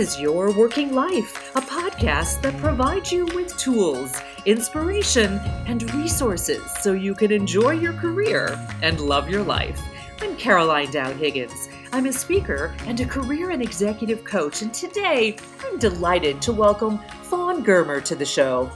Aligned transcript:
is 0.00 0.18
Your 0.18 0.50
Working 0.50 0.94
Life, 0.94 1.54
a 1.54 1.60
podcast 1.60 2.40
that 2.40 2.56
provides 2.56 3.12
you 3.12 3.26
with 3.34 3.54
tools, 3.58 4.18
inspiration, 4.46 5.34
and 5.66 5.92
resources 5.92 6.62
so 6.80 6.94
you 6.94 7.14
can 7.14 7.30
enjoy 7.30 7.72
your 7.72 7.92
career 7.92 8.58
and 8.80 8.98
love 8.98 9.28
your 9.28 9.42
life. 9.42 9.78
I'm 10.22 10.34
Caroline 10.38 10.90
Dowd 10.90 11.16
Higgins. 11.16 11.68
I'm 11.92 12.06
a 12.06 12.14
speaker 12.14 12.74
and 12.86 12.98
a 12.98 13.04
career 13.04 13.50
and 13.50 13.60
executive 13.60 14.24
coach, 14.24 14.62
and 14.62 14.72
today 14.72 15.36
I'm 15.62 15.78
delighted 15.78 16.40
to 16.42 16.52
welcome 16.54 16.98
Fawn 17.24 17.62
Germer 17.62 18.02
to 18.04 18.14
the 18.14 18.24
show. 18.24 18.70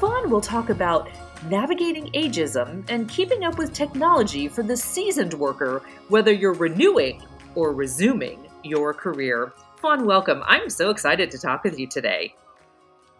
Fawn 0.00 0.30
will 0.30 0.40
talk 0.40 0.70
about 0.70 1.10
navigating 1.50 2.06
ageism 2.12 2.88
and 2.88 3.06
keeping 3.06 3.44
up 3.44 3.58
with 3.58 3.74
technology 3.74 4.48
for 4.48 4.62
the 4.62 4.78
seasoned 4.78 5.34
worker, 5.34 5.82
whether 6.08 6.32
you're 6.32 6.54
renewing 6.54 7.22
or 7.54 7.74
resuming 7.74 8.46
your 8.62 8.94
career. 8.94 9.52
Fawn, 9.80 10.04
welcome. 10.04 10.42
I'm 10.44 10.68
so 10.68 10.90
excited 10.90 11.30
to 11.30 11.38
talk 11.38 11.64
with 11.64 11.78
you 11.78 11.86
today. 11.86 12.34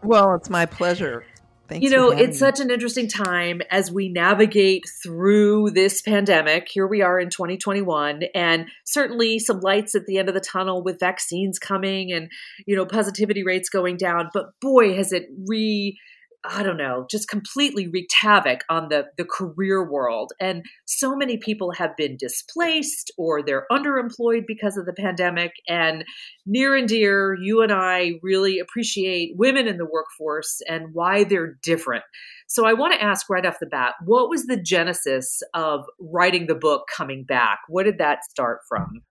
Well, 0.03 0.35
it's 0.35 0.51
my 0.51 0.67
pleasure. 0.67 1.25
Thanks 1.69 1.83
you 1.83 1.91
know, 1.91 2.11
it's 2.11 2.33
me. 2.33 2.37
such 2.37 2.61
an 2.61 2.71
interesting 2.71 3.09
time 3.09 3.63
as 3.71 3.91
we 3.91 4.11
navigate 4.11 4.85
through 5.03 5.71
this 5.71 6.03
pandemic. 6.03 6.69
Here 6.69 6.87
we 6.87 7.01
are 7.01 7.19
in 7.19 7.31
2021, 7.31 8.25
and 8.35 8.67
certainly 8.85 9.39
some 9.39 9.61
lights 9.61 9.95
at 9.95 10.05
the 10.05 10.19
end 10.19 10.29
of 10.29 10.35
the 10.35 10.41
tunnel 10.41 10.83
with 10.83 11.01
vaccines 11.01 11.59
coming 11.59 12.13
and, 12.13 12.31
you 12.67 12.77
know, 12.77 12.85
positivity 12.85 13.43
rates 13.43 13.71
going 13.71 13.97
down. 13.97 14.29
But 14.35 14.59
boy, 14.61 14.95
has 14.97 15.13
it 15.15 15.29
re 15.47 15.99
I 16.43 16.63
don't 16.63 16.79
know, 16.79 17.07
just 17.11 17.29
completely 17.29 17.87
wreaked 17.87 18.15
havoc 18.19 18.65
on 18.71 18.89
the, 18.89 19.07
the 19.19 19.27
career 19.27 19.89
world. 19.89 20.33
And 20.41 20.65
so 20.87 21.15
many 21.15 21.37
people 21.37 21.73
have 21.73 21.95
been 21.99 22.17
displaced 22.17 23.11
or 23.19 23.43
they're 23.43 23.67
underemployed 23.71 24.47
because 24.47 24.79
of 24.79 24.87
the 24.87 24.95
pandemic. 24.95 25.53
And 25.69 26.05
near 26.47 26.75
and 26.75 26.89
dear, 26.89 27.35
you 27.35 27.61
and 27.61 27.71
I 27.71 28.13
really 28.23 28.59
appreciate 28.59 29.35
women 29.37 29.69
in 29.69 29.77
the 29.77 29.85
workforce 29.85 30.63
and 30.67 30.95
why 30.95 31.25
they're 31.25 31.59
different. 31.63 32.05
So 32.47 32.67
I 32.67 32.73
want 32.73 32.95
to 32.95 33.03
ask 33.03 33.29
right 33.29 33.45
off 33.45 33.59
the 33.61 33.67
bat 33.67 33.95
what 34.05 34.31
was 34.31 34.47
the 34.47 34.61
genesis 34.61 35.43
of 35.53 35.85
writing 36.01 36.47
the 36.47 36.55
book 36.55 36.87
Coming 36.95 37.25
Back? 37.25 37.59
What 37.69 37.85
did 37.85 37.99
that 37.99 38.25
start 38.25 38.61
from? 38.67 39.03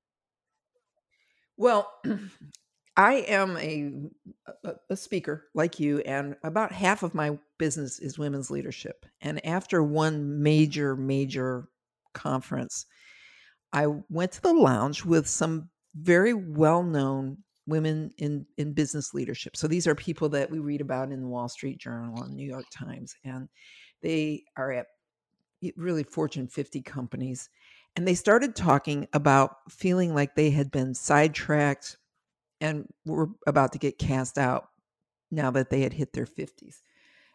Well, 1.57 1.91
I 2.99 3.23
am 3.29 3.55
a, 3.57 3.93
a, 4.89 4.97
speaker 4.97 5.45
like 5.53 5.79
you, 5.79 5.99
and 5.99 6.35
about 6.43 6.73
half 6.73 7.01
of 7.01 7.15
my 7.15 7.39
business 7.57 7.97
is 7.97 8.19
women's 8.19 8.51
leadership. 8.51 9.05
And 9.21 9.43
after 9.45 9.81
one 9.81 10.43
major, 10.43 10.97
major 10.97 11.69
conference, 12.13 12.85
I 13.71 13.87
went 14.09 14.33
to 14.33 14.41
the 14.41 14.51
lounge 14.51 15.05
with 15.05 15.29
some 15.29 15.69
very 15.95 16.33
well 16.33 16.83
known 16.83 17.37
women 17.65 18.11
in, 18.17 18.45
in 18.57 18.73
business 18.73 19.13
leadership. 19.13 19.55
So 19.55 19.69
these 19.69 19.87
are 19.87 19.95
people 19.95 20.27
that 20.29 20.51
we 20.51 20.59
read 20.59 20.81
about 20.81 21.13
in 21.13 21.21
the 21.21 21.27
Wall 21.29 21.47
Street 21.47 21.77
Journal 21.77 22.21
and 22.23 22.35
New 22.35 22.45
York 22.45 22.65
Times, 22.69 23.15
and 23.23 23.47
they 24.01 24.43
are 24.57 24.73
at 24.73 24.87
really 25.77 26.03
Fortune 26.03 26.49
50 26.49 26.81
companies. 26.81 27.49
And 27.95 28.05
they 28.05 28.15
started 28.15 28.57
talking 28.57 29.07
about 29.13 29.55
feeling 29.69 30.13
like 30.13 30.35
they 30.35 30.49
had 30.49 30.69
been 30.69 30.93
sidetracked 30.93 31.95
and 32.61 32.87
were 33.05 33.29
about 33.47 33.73
to 33.73 33.79
get 33.79 33.99
cast 33.99 34.37
out 34.37 34.69
now 35.31 35.51
that 35.51 35.69
they 35.69 35.81
had 35.81 35.93
hit 35.93 36.13
their 36.13 36.25
50s. 36.25 36.77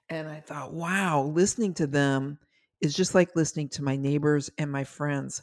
And 0.09 0.29
I 0.29 0.41
thought, 0.41 0.73
wow, 0.75 1.23
listening 1.23 1.75
to 1.75 1.87
them 1.87 2.39
is 2.81 2.95
just 2.95 3.15
like 3.15 3.35
listening 3.37 3.69
to 3.71 3.83
my 3.83 3.97
neighbors 3.97 4.51
and 4.59 4.71
my 4.71 4.85
friends. 4.85 5.43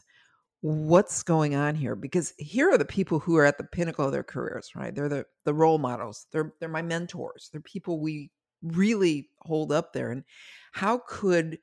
What's 0.61 1.23
going 1.23 1.55
on 1.55 1.73
here? 1.73 1.95
Because 1.95 2.33
here 2.37 2.69
are 2.69 2.77
the 2.77 2.85
people 2.85 3.17
who 3.17 3.35
are 3.37 3.45
at 3.45 3.57
the 3.57 3.63
pinnacle 3.63 4.05
of 4.05 4.11
their 4.11 4.23
careers, 4.23 4.69
right? 4.75 4.93
They're 4.93 5.09
the, 5.09 5.25
the 5.43 5.53
role 5.55 5.79
models. 5.79 6.27
They're 6.31 6.53
they're 6.59 6.69
my 6.69 6.83
mentors. 6.83 7.49
They're 7.51 7.61
people 7.61 7.99
we 7.99 8.29
really 8.61 9.29
hold 9.39 9.71
up 9.71 9.91
there. 9.91 10.11
And 10.11 10.23
how 10.71 11.01
could 11.07 11.57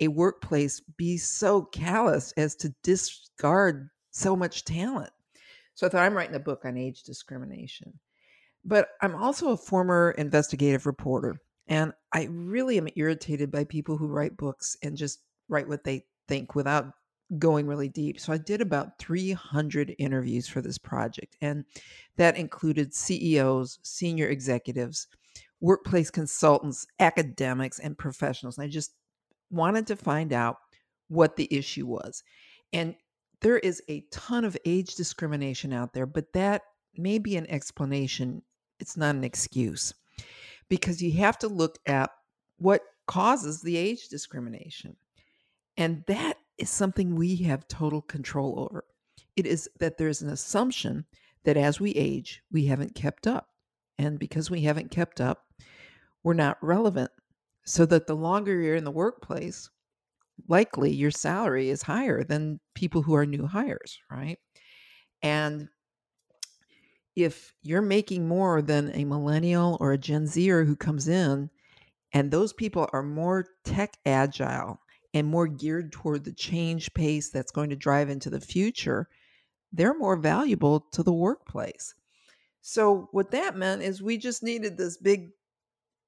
a 0.00 0.08
workplace 0.08 0.80
be 0.80 1.18
so 1.18 1.62
callous 1.62 2.32
as 2.38 2.56
to 2.56 2.74
discard 2.82 3.90
so 4.12 4.34
much 4.34 4.64
talent? 4.64 5.10
So 5.78 5.86
I 5.86 5.90
thought 5.90 6.02
I'm 6.02 6.16
writing 6.16 6.34
a 6.34 6.40
book 6.40 6.64
on 6.64 6.76
age 6.76 7.04
discrimination. 7.04 7.92
But 8.64 8.88
I'm 9.00 9.14
also 9.14 9.50
a 9.50 9.56
former 9.56 10.10
investigative 10.18 10.86
reporter. 10.86 11.40
And 11.68 11.92
I 12.12 12.26
really 12.32 12.78
am 12.78 12.88
irritated 12.96 13.52
by 13.52 13.62
people 13.62 13.96
who 13.96 14.08
write 14.08 14.36
books 14.36 14.76
and 14.82 14.96
just 14.96 15.20
write 15.48 15.68
what 15.68 15.84
they 15.84 16.04
think 16.26 16.56
without 16.56 16.86
going 17.38 17.68
really 17.68 17.88
deep. 17.88 18.18
So 18.18 18.32
I 18.32 18.38
did 18.38 18.60
about 18.60 18.98
300 18.98 19.94
interviews 20.00 20.48
for 20.48 20.60
this 20.60 20.78
project. 20.78 21.36
And 21.42 21.64
that 22.16 22.36
included 22.36 22.92
CEOs, 22.92 23.78
senior 23.84 24.26
executives, 24.30 25.06
workplace 25.60 26.10
consultants, 26.10 26.88
academics, 26.98 27.78
and 27.78 27.96
professionals. 27.96 28.58
And 28.58 28.64
I 28.64 28.68
just 28.68 28.94
wanted 29.52 29.86
to 29.86 29.94
find 29.94 30.32
out 30.32 30.56
what 31.06 31.36
the 31.36 31.46
issue 31.56 31.86
was. 31.86 32.24
And 32.72 32.96
there 33.40 33.58
is 33.58 33.82
a 33.88 34.04
ton 34.10 34.44
of 34.44 34.56
age 34.64 34.94
discrimination 34.94 35.72
out 35.72 35.92
there, 35.92 36.06
but 36.06 36.32
that 36.32 36.62
may 36.96 37.18
be 37.18 37.36
an 37.36 37.48
explanation. 37.50 38.42
It's 38.80 38.96
not 38.96 39.14
an 39.14 39.24
excuse 39.24 39.94
because 40.68 41.02
you 41.02 41.12
have 41.18 41.38
to 41.38 41.48
look 41.48 41.78
at 41.86 42.10
what 42.58 42.82
causes 43.06 43.62
the 43.62 43.76
age 43.76 44.08
discrimination. 44.08 44.96
And 45.76 46.04
that 46.06 46.36
is 46.58 46.70
something 46.70 47.14
we 47.14 47.36
have 47.36 47.68
total 47.68 48.02
control 48.02 48.58
over. 48.58 48.84
It 49.36 49.46
is 49.46 49.70
that 49.78 49.96
there's 49.96 50.22
an 50.22 50.30
assumption 50.30 51.04
that 51.44 51.56
as 51.56 51.80
we 51.80 51.92
age, 51.92 52.42
we 52.50 52.66
haven't 52.66 52.94
kept 52.94 53.26
up. 53.26 53.48
And 53.98 54.18
because 54.18 54.50
we 54.50 54.62
haven't 54.62 54.90
kept 54.90 55.20
up, 55.20 55.46
we're 56.22 56.34
not 56.34 56.58
relevant. 56.62 57.10
So 57.64 57.86
that 57.86 58.06
the 58.06 58.16
longer 58.16 58.60
you're 58.60 58.74
in 58.74 58.84
the 58.84 58.90
workplace, 58.90 59.70
likely 60.46 60.92
your 60.92 61.10
salary 61.10 61.70
is 61.70 61.82
higher 61.82 62.22
than 62.22 62.60
people 62.74 63.02
who 63.02 63.14
are 63.14 63.26
new 63.26 63.46
hires, 63.46 63.98
right? 64.10 64.38
And 65.22 65.68
if 67.16 67.52
you're 67.62 67.82
making 67.82 68.28
more 68.28 68.62
than 68.62 68.94
a 68.94 69.04
millennial 69.04 69.76
or 69.80 69.92
a 69.92 69.98
Gen 69.98 70.26
Zer 70.26 70.64
who 70.64 70.76
comes 70.76 71.08
in, 71.08 71.50
and 72.12 72.30
those 72.30 72.52
people 72.52 72.88
are 72.92 73.02
more 73.02 73.46
tech 73.64 73.94
agile 74.06 74.80
and 75.12 75.26
more 75.26 75.48
geared 75.48 75.92
toward 75.92 76.24
the 76.24 76.32
change 76.32 76.92
pace 76.94 77.30
that's 77.30 77.50
going 77.50 77.70
to 77.70 77.76
drive 77.76 78.08
into 78.08 78.30
the 78.30 78.40
future, 78.40 79.08
they're 79.72 79.98
more 79.98 80.16
valuable 80.16 80.86
to 80.92 81.02
the 81.02 81.12
workplace. 81.12 81.94
So, 82.60 83.08
what 83.12 83.30
that 83.32 83.56
meant 83.56 83.82
is 83.82 84.02
we 84.02 84.18
just 84.18 84.42
needed 84.42 84.76
this 84.76 84.96
big, 84.96 85.30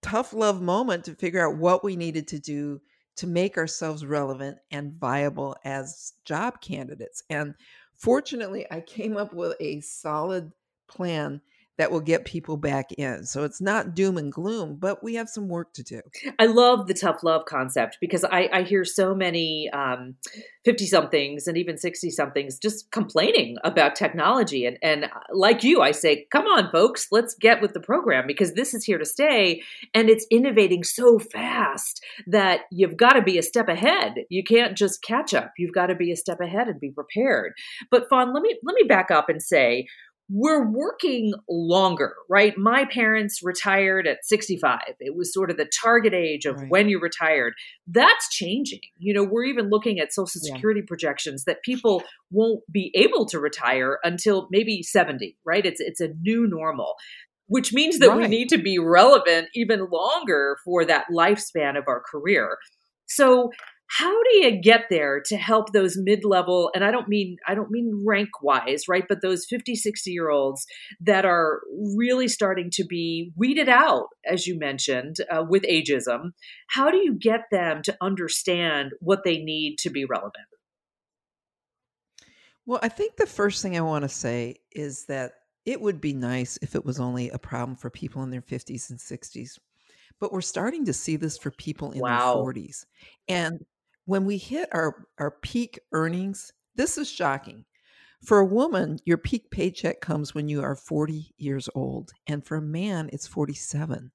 tough 0.02 0.32
love 0.32 0.62
moment 0.62 1.04
to 1.04 1.14
figure 1.14 1.46
out 1.46 1.56
what 1.58 1.82
we 1.82 1.96
needed 1.96 2.28
to 2.28 2.38
do 2.38 2.80
to 3.16 3.26
make 3.26 3.58
ourselves 3.58 4.06
relevant 4.06 4.58
and 4.70 4.94
viable 4.94 5.56
as 5.64 6.14
job 6.24 6.60
candidates. 6.60 7.22
And 7.30 7.54
fortunately, 7.94 8.66
I 8.70 8.80
came 8.80 9.16
up 9.16 9.32
with 9.34 9.54
a 9.60 9.80
solid 9.80 10.52
plan 10.88 11.40
that 11.80 11.90
will 11.90 12.00
get 12.00 12.26
people 12.26 12.58
back 12.58 12.92
in. 12.92 13.24
So 13.24 13.42
it's 13.42 13.58
not 13.58 13.94
doom 13.94 14.18
and 14.18 14.30
gloom, 14.30 14.76
but 14.78 15.02
we 15.02 15.14
have 15.14 15.30
some 15.30 15.48
work 15.48 15.72
to 15.74 15.82
do. 15.82 16.02
I 16.38 16.44
love 16.44 16.86
the 16.86 16.92
tough 16.92 17.22
love 17.22 17.46
concept 17.46 17.96
because 18.02 18.22
I, 18.22 18.50
I 18.52 18.62
hear 18.64 18.84
so 18.84 19.14
many 19.14 19.70
50 20.66 20.84
um, 20.84 20.88
somethings 20.88 21.46
and 21.46 21.56
even 21.56 21.78
60 21.78 22.10
somethings 22.10 22.58
just 22.58 22.90
complaining 22.90 23.56
about 23.64 23.94
technology. 23.94 24.66
And, 24.66 24.76
and 24.82 25.04
uh, 25.04 25.08
like 25.32 25.64
you, 25.64 25.80
I 25.80 25.92
say, 25.92 26.26
come 26.30 26.44
on, 26.44 26.70
folks, 26.70 27.06
let's 27.10 27.34
get 27.34 27.62
with 27.62 27.72
the 27.72 27.80
program 27.80 28.26
because 28.26 28.52
this 28.52 28.74
is 28.74 28.84
here 28.84 28.98
to 28.98 29.06
stay. 29.06 29.62
And 29.94 30.10
it's 30.10 30.26
innovating 30.30 30.84
so 30.84 31.18
fast 31.18 32.04
that 32.26 32.60
you've 32.70 32.98
got 32.98 33.14
to 33.14 33.22
be 33.22 33.38
a 33.38 33.42
step 33.42 33.68
ahead. 33.68 34.16
You 34.28 34.44
can't 34.44 34.76
just 34.76 35.02
catch 35.02 35.32
up. 35.32 35.54
You've 35.56 35.72
got 35.72 35.86
to 35.86 35.94
be 35.94 36.12
a 36.12 36.16
step 36.16 36.40
ahead 36.42 36.68
and 36.68 36.78
be 36.78 36.90
prepared. 36.90 37.54
But 37.90 38.06
Fawn, 38.10 38.34
let 38.34 38.42
me 38.42 38.58
let 38.62 38.74
me 38.74 38.82
back 38.82 39.10
up 39.10 39.30
and 39.30 39.42
say 39.42 39.86
we're 40.32 40.64
working 40.64 41.32
longer, 41.48 42.14
right? 42.28 42.56
My 42.56 42.84
parents 42.84 43.40
retired 43.42 44.06
at 44.06 44.24
65. 44.24 44.78
It 45.00 45.16
was 45.16 45.32
sort 45.32 45.50
of 45.50 45.56
the 45.56 45.68
target 45.82 46.14
age 46.14 46.44
of 46.44 46.56
right. 46.56 46.70
when 46.70 46.88
you 46.88 47.00
retired. 47.00 47.54
That's 47.88 48.28
changing. 48.30 48.80
You 48.96 49.12
know, 49.12 49.24
we're 49.24 49.44
even 49.44 49.70
looking 49.70 49.98
at 49.98 50.12
social 50.12 50.40
security 50.40 50.80
yeah. 50.80 50.86
projections 50.86 51.44
that 51.44 51.62
people 51.64 52.04
won't 52.30 52.60
be 52.70 52.92
able 52.94 53.26
to 53.26 53.40
retire 53.40 53.98
until 54.04 54.46
maybe 54.52 54.82
70, 54.82 55.36
right? 55.44 55.66
It's 55.66 55.80
it's 55.80 56.00
a 56.00 56.08
new 56.20 56.46
normal. 56.46 56.94
Which 57.48 57.72
means 57.72 57.98
that 57.98 58.10
right. 58.10 58.18
we 58.18 58.28
need 58.28 58.48
to 58.50 58.58
be 58.58 58.78
relevant 58.78 59.48
even 59.54 59.88
longer 59.90 60.58
for 60.64 60.84
that 60.84 61.06
lifespan 61.12 61.76
of 61.76 61.82
our 61.88 62.00
career. 62.08 62.58
So, 63.06 63.50
how 63.90 64.22
do 64.22 64.36
you 64.36 64.60
get 64.60 64.84
there 64.88 65.20
to 65.26 65.36
help 65.36 65.72
those 65.72 65.96
mid-level 65.96 66.70
and 66.74 66.84
i 66.84 66.90
don't 66.90 67.08
mean 67.08 67.36
i 67.46 67.54
don't 67.54 67.70
mean 67.70 68.02
rank 68.06 68.28
wise 68.42 68.88
right 68.88 69.04
but 69.08 69.22
those 69.22 69.46
50 69.46 69.74
60 69.74 70.10
year 70.10 70.30
olds 70.30 70.66
that 71.00 71.24
are 71.24 71.60
really 71.96 72.28
starting 72.28 72.70
to 72.72 72.84
be 72.84 73.32
weeded 73.36 73.68
out 73.68 74.06
as 74.26 74.46
you 74.46 74.58
mentioned 74.58 75.16
uh, 75.30 75.44
with 75.48 75.62
ageism 75.64 76.30
how 76.68 76.90
do 76.90 76.98
you 76.98 77.14
get 77.14 77.42
them 77.50 77.82
to 77.82 77.96
understand 78.00 78.92
what 79.00 79.24
they 79.24 79.38
need 79.38 79.76
to 79.78 79.90
be 79.90 80.04
relevant 80.04 80.46
well 82.66 82.80
i 82.82 82.88
think 82.88 83.16
the 83.16 83.26
first 83.26 83.62
thing 83.62 83.76
i 83.76 83.80
want 83.80 84.02
to 84.02 84.08
say 84.08 84.56
is 84.72 85.06
that 85.06 85.32
it 85.66 85.80
would 85.80 86.00
be 86.00 86.12
nice 86.12 86.58
if 86.62 86.74
it 86.74 86.84
was 86.84 86.98
only 87.00 87.28
a 87.30 87.38
problem 87.38 87.76
for 87.76 87.90
people 87.90 88.22
in 88.22 88.30
their 88.30 88.40
50s 88.42 88.90
and 88.90 88.98
60s. 88.98 89.58
But 90.18 90.32
we're 90.32 90.40
starting 90.40 90.84
to 90.86 90.92
see 90.92 91.16
this 91.16 91.38
for 91.38 91.50
people 91.50 91.92
in 91.92 92.00
Wow. 92.00 92.34
their 92.34 92.54
40s. 92.54 92.86
And 93.28 93.64
when 94.10 94.24
we 94.24 94.38
hit 94.38 94.68
our, 94.72 95.06
our 95.18 95.30
peak 95.30 95.78
earnings, 95.92 96.52
this 96.74 96.98
is 96.98 97.08
shocking. 97.08 97.64
For 98.24 98.40
a 98.40 98.44
woman, 98.44 98.98
your 99.04 99.18
peak 99.18 99.52
paycheck 99.52 100.00
comes 100.00 100.34
when 100.34 100.48
you 100.48 100.62
are 100.64 100.74
40 100.74 101.32
years 101.38 101.68
old. 101.76 102.10
And 102.26 102.44
for 102.44 102.56
a 102.56 102.62
man, 102.62 103.08
it's 103.12 103.28
47. 103.28 104.10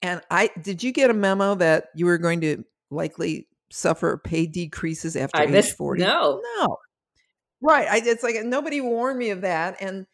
And 0.00 0.22
I 0.30 0.48
did 0.62 0.82
you 0.82 0.90
get 0.90 1.10
a 1.10 1.14
memo 1.14 1.54
that 1.56 1.88
you 1.94 2.06
were 2.06 2.16
going 2.16 2.40
to 2.40 2.64
likely 2.90 3.46
suffer 3.70 4.16
pay 4.16 4.46
decreases 4.46 5.16
after 5.16 5.38
I 5.38 5.44
age 5.44 5.50
missed 5.50 5.76
40? 5.76 6.02
no. 6.02 6.40
No. 6.58 6.78
Right. 7.60 7.88
I, 7.90 8.00
it's 8.06 8.22
like 8.22 8.36
nobody 8.42 8.80
warned 8.80 9.18
me 9.18 9.28
of 9.28 9.42
that. 9.42 9.76
And, 9.82 10.06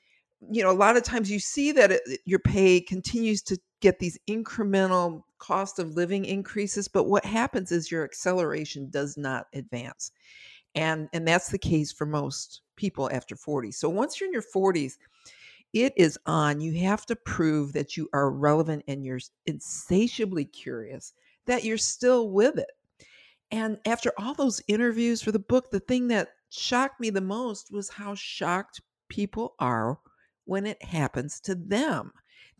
you 0.50 0.64
know, 0.64 0.70
a 0.70 0.74
lot 0.74 0.96
of 0.96 1.04
times 1.04 1.30
you 1.30 1.38
see 1.38 1.70
that 1.70 1.92
it, 1.92 2.02
your 2.24 2.40
pay 2.40 2.80
continues 2.80 3.40
to 3.42 3.58
get 3.82 3.98
these 3.98 4.18
incremental 4.28 5.24
cost 5.38 5.78
of 5.78 5.96
living 5.96 6.24
increases. 6.24 6.88
But 6.88 7.04
what 7.04 7.24
happens 7.26 7.72
is 7.72 7.90
your 7.90 8.04
acceleration 8.04 8.88
does 8.88 9.18
not 9.18 9.48
advance. 9.52 10.12
And, 10.74 11.08
and 11.12 11.28
that's 11.28 11.50
the 11.50 11.58
case 11.58 11.92
for 11.92 12.06
most 12.06 12.62
people 12.76 13.10
after 13.12 13.36
40. 13.36 13.72
So 13.72 13.90
once 13.90 14.18
you're 14.18 14.28
in 14.28 14.32
your 14.32 14.42
40s, 14.42 14.94
it 15.74 15.92
is 15.96 16.18
on. 16.26 16.60
You 16.60 16.72
have 16.84 17.04
to 17.06 17.16
prove 17.16 17.72
that 17.74 17.96
you 17.96 18.08
are 18.14 18.30
relevant 18.30 18.84
and 18.88 19.04
you're 19.04 19.20
insatiably 19.46 20.44
curious, 20.44 21.12
that 21.46 21.64
you're 21.64 21.76
still 21.76 22.30
with 22.30 22.58
it. 22.58 22.70
And 23.50 23.78
after 23.84 24.12
all 24.16 24.32
those 24.32 24.62
interviews 24.68 25.20
for 25.20 25.32
the 25.32 25.38
book, 25.38 25.70
the 25.70 25.80
thing 25.80 26.08
that 26.08 26.28
shocked 26.48 27.00
me 27.00 27.10
the 27.10 27.20
most 27.20 27.70
was 27.70 27.90
how 27.90 28.14
shocked 28.14 28.80
people 29.08 29.54
are 29.58 29.98
when 30.44 30.66
it 30.66 30.82
happens 30.82 31.40
to 31.40 31.54
them. 31.54 32.12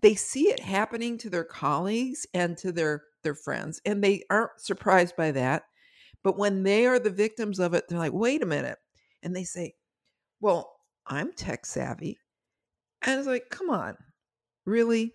They 0.02 0.14
see 0.14 0.50
it 0.50 0.60
happening 0.60 1.16
to 1.18 1.30
their 1.30 1.44
colleagues 1.44 2.26
and 2.34 2.58
to 2.58 2.72
their 2.72 3.04
their 3.22 3.34
friends 3.34 3.80
and 3.86 4.02
they 4.04 4.24
aren't 4.30 4.60
surprised 4.60 5.16
by 5.16 5.30
that. 5.32 5.64
But 6.24 6.38
when 6.38 6.64
they 6.64 6.86
are 6.86 6.98
the 6.98 7.10
victims 7.10 7.60
of 7.60 7.74
it, 7.74 7.88
they're 7.88 7.98
like, 7.98 8.12
"Wait 8.12 8.42
a 8.42 8.46
minute." 8.46 8.78
And 9.22 9.34
they 9.36 9.44
say, 9.44 9.76
"Well, 10.40 10.76
I'm 11.06 11.32
tech 11.32 11.66
savvy." 11.66 12.18
And 13.02 13.18
it's 13.18 13.28
like, 13.28 13.50
"Come 13.50 13.70
on. 13.70 13.96
Really? 14.66 15.14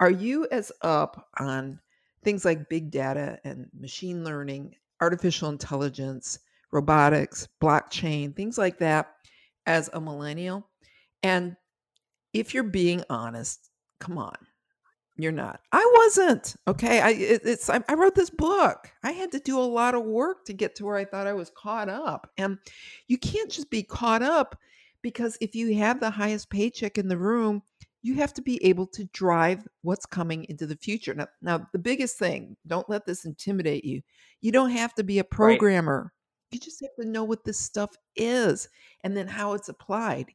Are 0.00 0.10
you 0.10 0.48
as 0.50 0.72
up 0.82 1.30
on 1.38 1.80
things 2.24 2.44
like 2.44 2.68
big 2.68 2.90
data 2.90 3.40
and 3.44 3.70
machine 3.74 4.24
learning, 4.24 4.76
artificial 5.00 5.48
intelligence, 5.50 6.38
robotics, 6.72 7.48
blockchain, 7.62 8.36
things 8.36 8.58
like 8.58 8.78
that 8.78 9.14
as 9.66 9.90
a 9.92 10.00
millennial? 10.00 10.70
And 11.22 11.56
if 12.32 12.54
you're 12.54 12.64
being 12.64 13.04
honest, 13.10 13.70
come 14.04 14.18
on. 14.18 14.36
You're 15.16 15.32
not. 15.32 15.60
I 15.70 15.88
wasn't. 15.96 16.56
Okay. 16.66 17.00
I 17.00 17.10
it, 17.10 17.42
it's 17.44 17.70
I, 17.70 17.80
I 17.88 17.94
wrote 17.94 18.16
this 18.16 18.30
book. 18.30 18.90
I 19.04 19.12
had 19.12 19.30
to 19.32 19.38
do 19.38 19.58
a 19.58 19.62
lot 19.62 19.94
of 19.94 20.02
work 20.04 20.44
to 20.46 20.52
get 20.52 20.74
to 20.76 20.84
where 20.84 20.96
I 20.96 21.04
thought 21.04 21.28
I 21.28 21.32
was 21.32 21.50
caught 21.56 21.88
up. 21.88 22.30
And 22.36 22.58
you 23.06 23.16
can't 23.16 23.50
just 23.50 23.70
be 23.70 23.82
caught 23.84 24.22
up 24.22 24.58
because 25.02 25.38
if 25.40 25.54
you 25.54 25.76
have 25.76 26.00
the 26.00 26.10
highest 26.10 26.50
paycheck 26.50 26.98
in 26.98 27.06
the 27.08 27.16
room, 27.16 27.62
you 28.02 28.14
have 28.16 28.34
to 28.34 28.42
be 28.42 28.62
able 28.64 28.86
to 28.88 29.04
drive 29.12 29.66
what's 29.82 30.04
coming 30.04 30.44
into 30.48 30.66
the 30.66 30.76
future. 30.76 31.14
Now, 31.14 31.28
now 31.40 31.66
the 31.72 31.78
biggest 31.78 32.18
thing, 32.18 32.56
don't 32.66 32.90
let 32.90 33.06
this 33.06 33.24
intimidate 33.24 33.84
you. 33.84 34.02
You 34.40 34.50
don't 34.50 34.70
have 34.70 34.94
to 34.96 35.04
be 35.04 35.20
a 35.20 35.22
Right. 35.22 35.30
programmer. 35.30 36.12
You 36.50 36.58
just 36.58 36.80
have 36.82 36.94
to 37.00 37.08
know 37.08 37.24
what 37.24 37.44
this 37.44 37.58
stuff 37.58 37.90
is 38.16 38.68
and 39.04 39.16
then 39.16 39.28
how 39.28 39.54
it's 39.54 39.68
applied. 39.68 40.26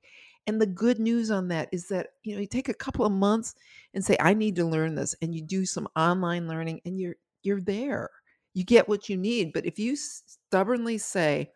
And 0.47 0.59
the 0.61 0.65
good 0.65 0.99
news 0.99 1.29
on 1.29 1.49
that 1.49 1.69
is 1.71 1.87
that, 1.89 2.07
you 2.23 2.33
know, 2.33 2.41
you 2.41 2.47
take 2.47 2.69
a 2.69 2.73
couple 2.73 3.05
of 3.05 3.11
months 3.11 3.55
and 3.93 4.03
say, 4.03 4.17
I 4.19 4.33
need 4.33 4.55
to 4.55 4.65
learn 4.65 4.95
this, 4.95 5.15
and 5.21 5.33
you 5.35 5.41
do 5.41 5.65
some 5.65 5.87
online 5.95 6.47
learning 6.47 6.81
and 6.85 6.99
you're 6.99 7.15
you're 7.43 7.61
there. 7.61 8.09
You 8.53 8.63
get 8.63 8.89
what 8.89 9.09
you 9.09 9.17
need. 9.17 9.53
But 9.53 9.65
if 9.65 9.77
you 9.79 9.95
stubbornly 9.95 10.97
say 10.97 11.51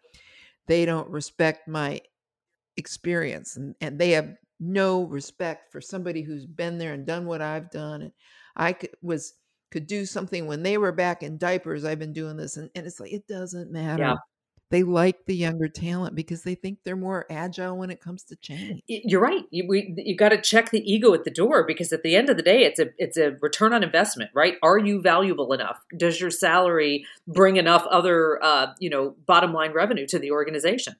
they 0.67 0.85
don't 0.85 1.09
respect 1.09 1.67
my 1.67 2.01
experience 2.77 3.57
and, 3.57 3.75
and 3.81 3.99
they 3.99 4.11
have 4.11 4.35
no 4.59 5.03
respect 5.03 5.71
for 5.71 5.81
somebody 5.81 6.21
who's 6.21 6.45
been 6.45 6.77
there 6.77 6.93
and 6.93 7.05
done 7.05 7.25
what 7.25 7.41
I've 7.41 7.69
done. 7.69 8.01
And 8.03 8.11
I 8.55 8.73
could, 8.73 8.91
was 9.01 9.33
could 9.71 9.87
do 9.87 10.05
something 10.05 10.47
when 10.47 10.63
they 10.63 10.77
were 10.77 10.91
back 10.91 11.23
in 11.23 11.37
diapers. 11.37 11.83
I've 11.83 11.99
been 11.99 12.13
doing 12.13 12.37
this, 12.37 12.57
and, 12.57 12.69
and 12.75 12.85
it's 12.85 12.99
like 12.99 13.11
it 13.11 13.27
doesn't 13.27 13.71
matter. 13.71 14.03
Yeah. 14.03 14.15
They 14.73 14.81
like 14.81 15.25
the 15.27 15.35
younger 15.35 15.67
talent 15.67 16.15
because 16.15 16.41
they 16.41 16.55
think 16.55 16.79
they're 16.83 16.95
more 16.95 17.27
agile 17.29 17.77
when 17.77 17.91
it 17.91 18.01
comes 18.01 18.23
to 18.23 18.35
change. 18.35 18.81
You're 18.87 19.21
right. 19.21 19.43
You, 19.51 19.67
we, 19.67 19.93
you 19.97 20.17
got 20.17 20.29
to 20.29 20.41
check 20.41 20.71
the 20.71 20.81
ego 20.91 21.13
at 21.13 21.25
the 21.25 21.29
door 21.29 21.63
because 21.63 21.93
at 21.93 22.01
the 22.01 22.15
end 22.15 22.27
of 22.27 22.37
the 22.37 22.41
day, 22.41 22.63
it's 22.63 22.79
a 22.79 22.87
it's 22.97 23.15
a 23.15 23.37
return 23.39 23.71
on 23.71 23.83
investment, 23.83 24.31
right? 24.33 24.55
Are 24.63 24.79
you 24.79 24.99
valuable 24.99 25.53
enough? 25.53 25.77
Does 25.95 26.19
your 26.19 26.31
salary 26.31 27.05
bring 27.27 27.57
enough 27.57 27.85
other, 27.91 28.43
uh, 28.43 28.73
you 28.79 28.89
know, 28.89 29.15
bottom 29.27 29.53
line 29.53 29.73
revenue 29.73 30.07
to 30.07 30.17
the 30.17 30.31
organization? 30.31 30.95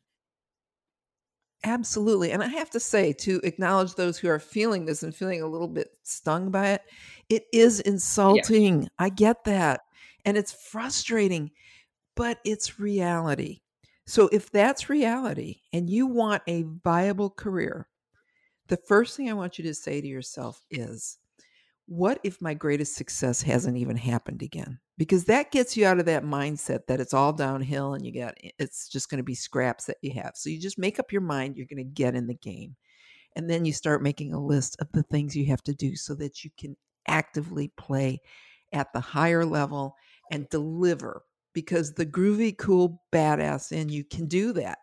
Absolutely. 1.64 2.32
And 2.32 2.44
I 2.44 2.50
have 2.50 2.70
to 2.70 2.80
say, 2.80 3.12
to 3.14 3.42
acknowledge 3.44 3.96
those 3.96 4.20
who 4.20 4.28
are 4.28 4.38
feeling 4.38 4.86
this 4.86 5.02
and 5.02 5.16
feeling 5.16 5.42
a 5.42 5.48
little 5.48 5.68
bit 5.68 5.88
stung 6.04 6.52
by 6.52 6.74
it, 6.74 6.84
it 7.28 7.46
is 7.52 7.80
insulting. 7.80 8.88
I 9.00 9.10
get 9.10 9.46
that. 9.46 9.82
And 10.26 10.38
it's 10.38 10.52
frustrating, 10.52 11.50
but 12.16 12.38
it's 12.46 12.80
reality. 12.80 13.62
So 14.06 14.28
if 14.32 14.52
that's 14.52 14.90
reality 14.90 15.62
and 15.72 15.90
you 15.90 16.08
want 16.08 16.44
a 16.48 16.66
viable 16.84 17.30
career, 17.30 17.88
the 18.68 18.78
first 18.78 19.16
thing 19.16 19.30
I 19.30 19.34
want 19.34 19.58
you 19.58 19.64
to 19.66 19.74
say 19.74 20.02
to 20.02 20.08
yourself 20.08 20.64
is, 20.70 21.18
what 21.86 22.20
if 22.24 22.42
my 22.42 22.54
greatest 22.54 22.96
success 22.96 23.42
hasn't 23.42 23.78
even 23.78 23.98
happened 23.98 24.42
again? 24.42 24.80
Because 24.98 25.26
that 25.26 25.52
gets 25.52 25.76
you 25.76 25.86
out 25.86 26.00
of 26.00 26.06
that 26.06 26.24
mindset 26.24 26.88
that 26.88 27.02
it's 27.02 27.14
all 27.14 27.34
downhill 27.34 27.94
and 27.94 28.06
you 28.06 28.14
got 28.14 28.36
it's 28.58 28.88
just 28.88 29.10
going 29.10 29.18
to 29.18 29.24
be 29.24 29.36
scraps 29.36 29.86
that 29.86 29.98
you 30.02 30.12
have. 30.14 30.32
So 30.36 30.50
you 30.50 30.60
just 30.60 30.80
make 30.80 31.00
up 31.00 31.12
your 31.12 31.22
mind 31.22 31.58
you're 31.58 31.66
going 31.66 31.78
to 31.78 31.84
get 31.84 32.16
in 32.16 32.28
the 32.28 32.36
game. 32.36 32.76
And 33.36 33.50
then 33.50 33.66
you 33.66 33.74
start 33.74 34.04
making 34.04 34.34
a 34.34 34.40
list 34.40 34.78
of 34.80 34.88
the 34.94 35.04
things 35.04 35.36
you 35.36 35.48
have 35.48 35.64
to 35.64 35.74
do 35.74 35.96
so 35.96 36.14
that 36.16 36.44
you 36.44 36.52
can 36.58 36.78
actively 37.08 37.70
play 37.76 38.22
at 38.72 38.94
the 38.94 39.00
higher 39.00 39.46
level 39.46 39.96
and 40.32 40.48
deliver 40.50 41.24
because 41.54 41.94
the 41.94 42.06
groovy, 42.06 42.58
cool, 42.58 43.02
badass 43.12 43.72
in 43.72 43.90
you 43.90 44.04
can 44.04 44.28
do 44.28 44.54
that. 44.54 44.80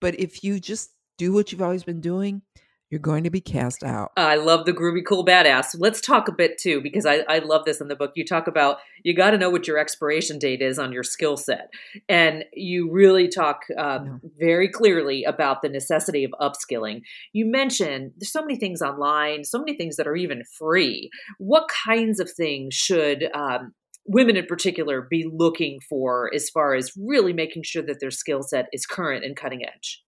But 0.00 0.18
if 0.18 0.44
you 0.44 0.60
just 0.60 0.90
do 1.18 1.32
what 1.32 1.50
you've 1.52 1.62
always 1.62 1.84
been 1.84 2.00
doing, 2.00 2.42
you're 2.90 3.00
going 3.00 3.24
to 3.24 3.30
be 3.30 3.40
cast 3.40 3.82
out. 3.82 4.12
I 4.16 4.36
love 4.36 4.66
the 4.66 4.72
groovy, 4.72 5.04
cool, 5.04 5.24
badass. 5.24 5.74
Let's 5.76 6.00
talk 6.00 6.28
a 6.28 6.32
bit 6.32 6.58
too, 6.58 6.80
because 6.80 7.06
I, 7.06 7.24
I 7.28 7.38
love 7.38 7.64
this 7.64 7.80
in 7.80 7.88
the 7.88 7.96
book. 7.96 8.12
You 8.14 8.24
talk 8.24 8.46
about 8.46 8.76
you 9.02 9.16
got 9.16 9.30
to 9.30 9.38
know 9.38 9.50
what 9.50 9.66
your 9.66 9.78
expiration 9.78 10.38
date 10.38 10.62
is 10.62 10.78
on 10.78 10.92
your 10.92 11.02
skill 11.02 11.36
set. 11.36 11.70
And 12.08 12.44
you 12.52 12.92
really 12.92 13.26
talk 13.28 13.62
um, 13.76 14.20
Yeah. 14.22 14.28
very 14.38 14.68
clearly 14.68 15.24
about 15.24 15.62
the 15.62 15.68
necessity 15.70 16.22
of 16.22 16.32
upskilling. 16.40 17.00
You 17.32 17.46
mentioned 17.46 18.12
there's 18.18 18.30
so 18.30 18.42
many 18.42 18.56
things 18.56 18.80
online, 18.80 19.42
so 19.44 19.58
many 19.58 19.76
things 19.76 19.96
that 19.96 20.06
are 20.06 20.16
even 20.16 20.44
free. 20.44 21.10
What 21.38 21.68
kinds 21.68 22.20
of 22.20 22.30
things 22.30 22.74
should 22.74 23.28
um, 23.34 23.72
women 24.06 24.36
in 24.36 24.46
particular 24.46 25.02
be 25.02 25.28
looking 25.32 25.80
for 25.88 26.30
as 26.34 26.50
far 26.50 26.74
as 26.74 26.92
really 26.96 27.32
making 27.32 27.62
sure 27.62 27.82
that 27.82 28.00
their 28.00 28.10
skill 28.10 28.42
set 28.42 28.66
is 28.72 28.86
current 28.86 29.24
and 29.24 29.36
cutting 29.36 29.64
edge? 29.64 30.02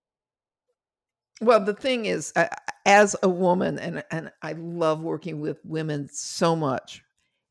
Well, 1.40 1.60
the 1.64 1.74
thing 1.74 2.06
is, 2.06 2.32
uh, 2.34 2.48
as 2.86 3.14
a 3.22 3.28
woman, 3.28 3.78
and 3.78 4.02
and 4.10 4.32
I 4.40 4.52
love 4.52 5.02
working 5.02 5.40
with 5.40 5.58
women 5.64 6.08
so 6.10 6.56
much, 6.56 7.02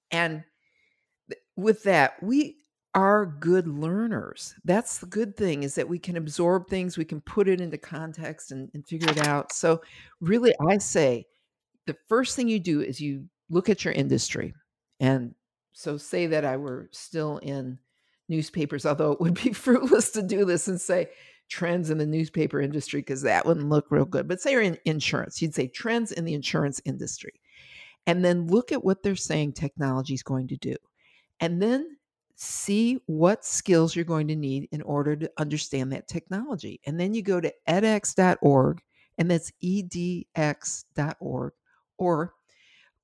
and 0.09 0.43
th- 1.29 1.41
with 1.55 1.83
that, 1.83 2.21
we 2.23 2.57
are 2.95 3.25
good 3.25 3.67
learners. 3.67 4.55
That's 4.63 4.97
the 4.97 5.05
good 5.05 5.37
thing 5.37 5.63
is 5.63 5.75
that 5.75 5.87
we 5.87 5.99
can 5.99 6.17
absorb 6.17 6.67
things, 6.67 6.97
we 6.97 7.05
can 7.05 7.21
put 7.21 7.47
it 7.47 7.61
into 7.61 7.77
context 7.77 8.51
and, 8.51 8.71
and 8.73 8.87
figure 8.87 9.11
it 9.11 9.27
out. 9.27 9.51
So, 9.51 9.81
really, 10.19 10.55
I 10.67 10.79
say 10.79 11.25
the 11.85 11.97
first 12.07 12.35
thing 12.35 12.47
you 12.47 12.59
do 12.59 12.81
is 12.81 12.99
you 12.99 13.25
look 13.49 13.69
at 13.69 13.85
your 13.85 13.93
industry, 13.93 14.55
and 14.99 15.35
so 15.75 15.98
say 15.98 16.27
that 16.27 16.46
I 16.46 16.55
were 16.55 16.89
still 16.94 17.38
in 17.39 17.77
newspapers, 18.29 18.86
although 18.86 19.12
it 19.12 19.20
would 19.20 19.34
be 19.34 19.51
fruitless 19.53 20.10
to 20.12 20.24
do 20.24 20.46
this 20.46 20.70
and 20.70 20.79
say 20.79 21.10
trends 21.50 21.89
in 21.89 21.98
the 21.98 22.05
newspaper 22.05 22.62
industry 22.62 23.01
because 23.01 23.22
that 23.24 23.46
wouldn't 23.46 23.70
look 23.70 23.91
real 23.91 24.05
good. 24.05 24.25
But 24.25 24.39
say 24.39 24.53
you're 24.53 24.62
in 24.62 24.77
insurance, 24.86 25.41
you'd 25.41 25.53
say 25.53 25.67
trends 25.67 26.13
in 26.13 26.24
the 26.24 26.34
insurance 26.34 26.82
industry. 26.86 27.41
And 28.08 28.24
then 28.24 28.48
look 28.48 28.72
at 28.72 28.86
what 28.86 29.03
they're 29.03 29.17
saying 29.17 29.53
technology 29.53 30.13
is 30.13 30.24
going 30.24 30.48
to 30.48 30.55
do. 30.55 30.75
And 31.41 31.62
then 31.62 31.98
see 32.36 33.01
what 33.05 33.44
skills 33.44 33.96
you're 33.96 34.05
going 34.05 34.29
to 34.29 34.36
need 34.36 34.70
in 34.72 34.82
order 34.82 35.15
to 35.17 35.32
understand 35.38 35.91
that 35.91 36.08
technology. 36.08 36.79
And 36.86 36.98
then 36.98 37.13
you 37.13 37.22
go 37.22 37.41
to 37.41 37.53
edx.org, 37.67 38.82
and 39.17 39.29
that's 39.29 39.51
edx.org, 39.62 41.53
or 41.98 42.34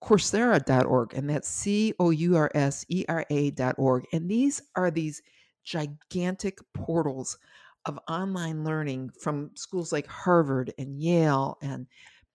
coursera.org, 0.03 1.13
and 1.13 1.29
that's 1.29 1.47
C 1.47 1.93
O 1.99 2.09
U 2.09 2.35
R 2.35 2.51
S 2.53 2.85
E 2.89 3.05
R 3.07 3.25
A.org. 3.29 4.05
And 4.13 4.29
these 4.29 4.61
are 4.75 4.91
these 4.91 5.21
gigantic 5.63 6.59
portals 6.73 7.37
of 7.85 7.99
online 8.07 8.63
learning 8.63 9.11
from 9.19 9.51
schools 9.55 9.91
like 9.91 10.07
Harvard 10.07 10.73
and 10.77 11.01
Yale 11.01 11.57
and 11.61 11.87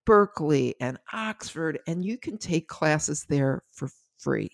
Berkeley 0.04 0.74
and 0.80 0.98
Oxford, 1.12 1.80
and 1.86 2.04
you 2.04 2.16
can 2.16 2.38
take 2.38 2.68
classes 2.68 3.26
there 3.28 3.62
for 3.72 3.88
free. 4.18 4.50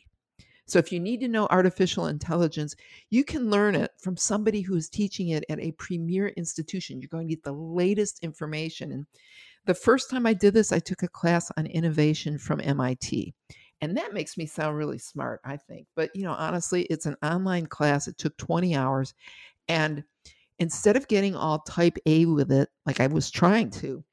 So 0.66 0.78
if 0.78 0.90
you 0.90 1.00
need 1.00 1.20
to 1.20 1.28
know 1.28 1.46
artificial 1.50 2.06
intelligence, 2.06 2.74
you 3.10 3.24
can 3.24 3.50
learn 3.50 3.74
it 3.74 3.90
from 3.98 4.16
somebody 4.16 4.62
who 4.62 4.74
is 4.76 4.88
teaching 4.88 5.28
it 5.28 5.44
at 5.50 5.60
a 5.60 5.72
premier 5.72 6.28
institution. 6.28 7.00
You're 7.00 7.08
going 7.08 7.28
to 7.28 7.34
get 7.34 7.42
the 7.42 7.52
latest 7.52 8.20
information. 8.22 8.92
And 8.92 9.06
the 9.66 9.74
first 9.74 10.10
time 10.10 10.26
I 10.26 10.34
did 10.34 10.54
this, 10.54 10.72
I 10.72 10.78
took 10.78 11.02
a 11.02 11.08
class 11.08 11.50
on 11.56 11.66
innovation 11.66 12.38
from 12.38 12.60
MIT. 12.60 13.34
And 13.80 13.96
that 13.96 14.14
makes 14.14 14.36
me 14.36 14.46
sound 14.46 14.76
really 14.76 14.98
smart, 14.98 15.40
I 15.44 15.56
think. 15.56 15.86
But, 15.96 16.14
you 16.14 16.22
know, 16.22 16.32
honestly, 16.32 16.82
it's 16.84 17.06
an 17.06 17.16
online 17.22 17.66
class. 17.66 18.06
It 18.06 18.16
took 18.16 18.36
20 18.36 18.76
hours. 18.76 19.14
And 19.68 20.04
instead 20.58 20.96
of 20.96 21.08
getting 21.08 21.34
all 21.34 21.58
type 21.60 21.98
A 22.06 22.26
with 22.26 22.52
it, 22.52 22.68
like 22.86 23.00
I 23.00 23.08
was 23.08 23.30
trying 23.30 23.70
to, 23.70 24.04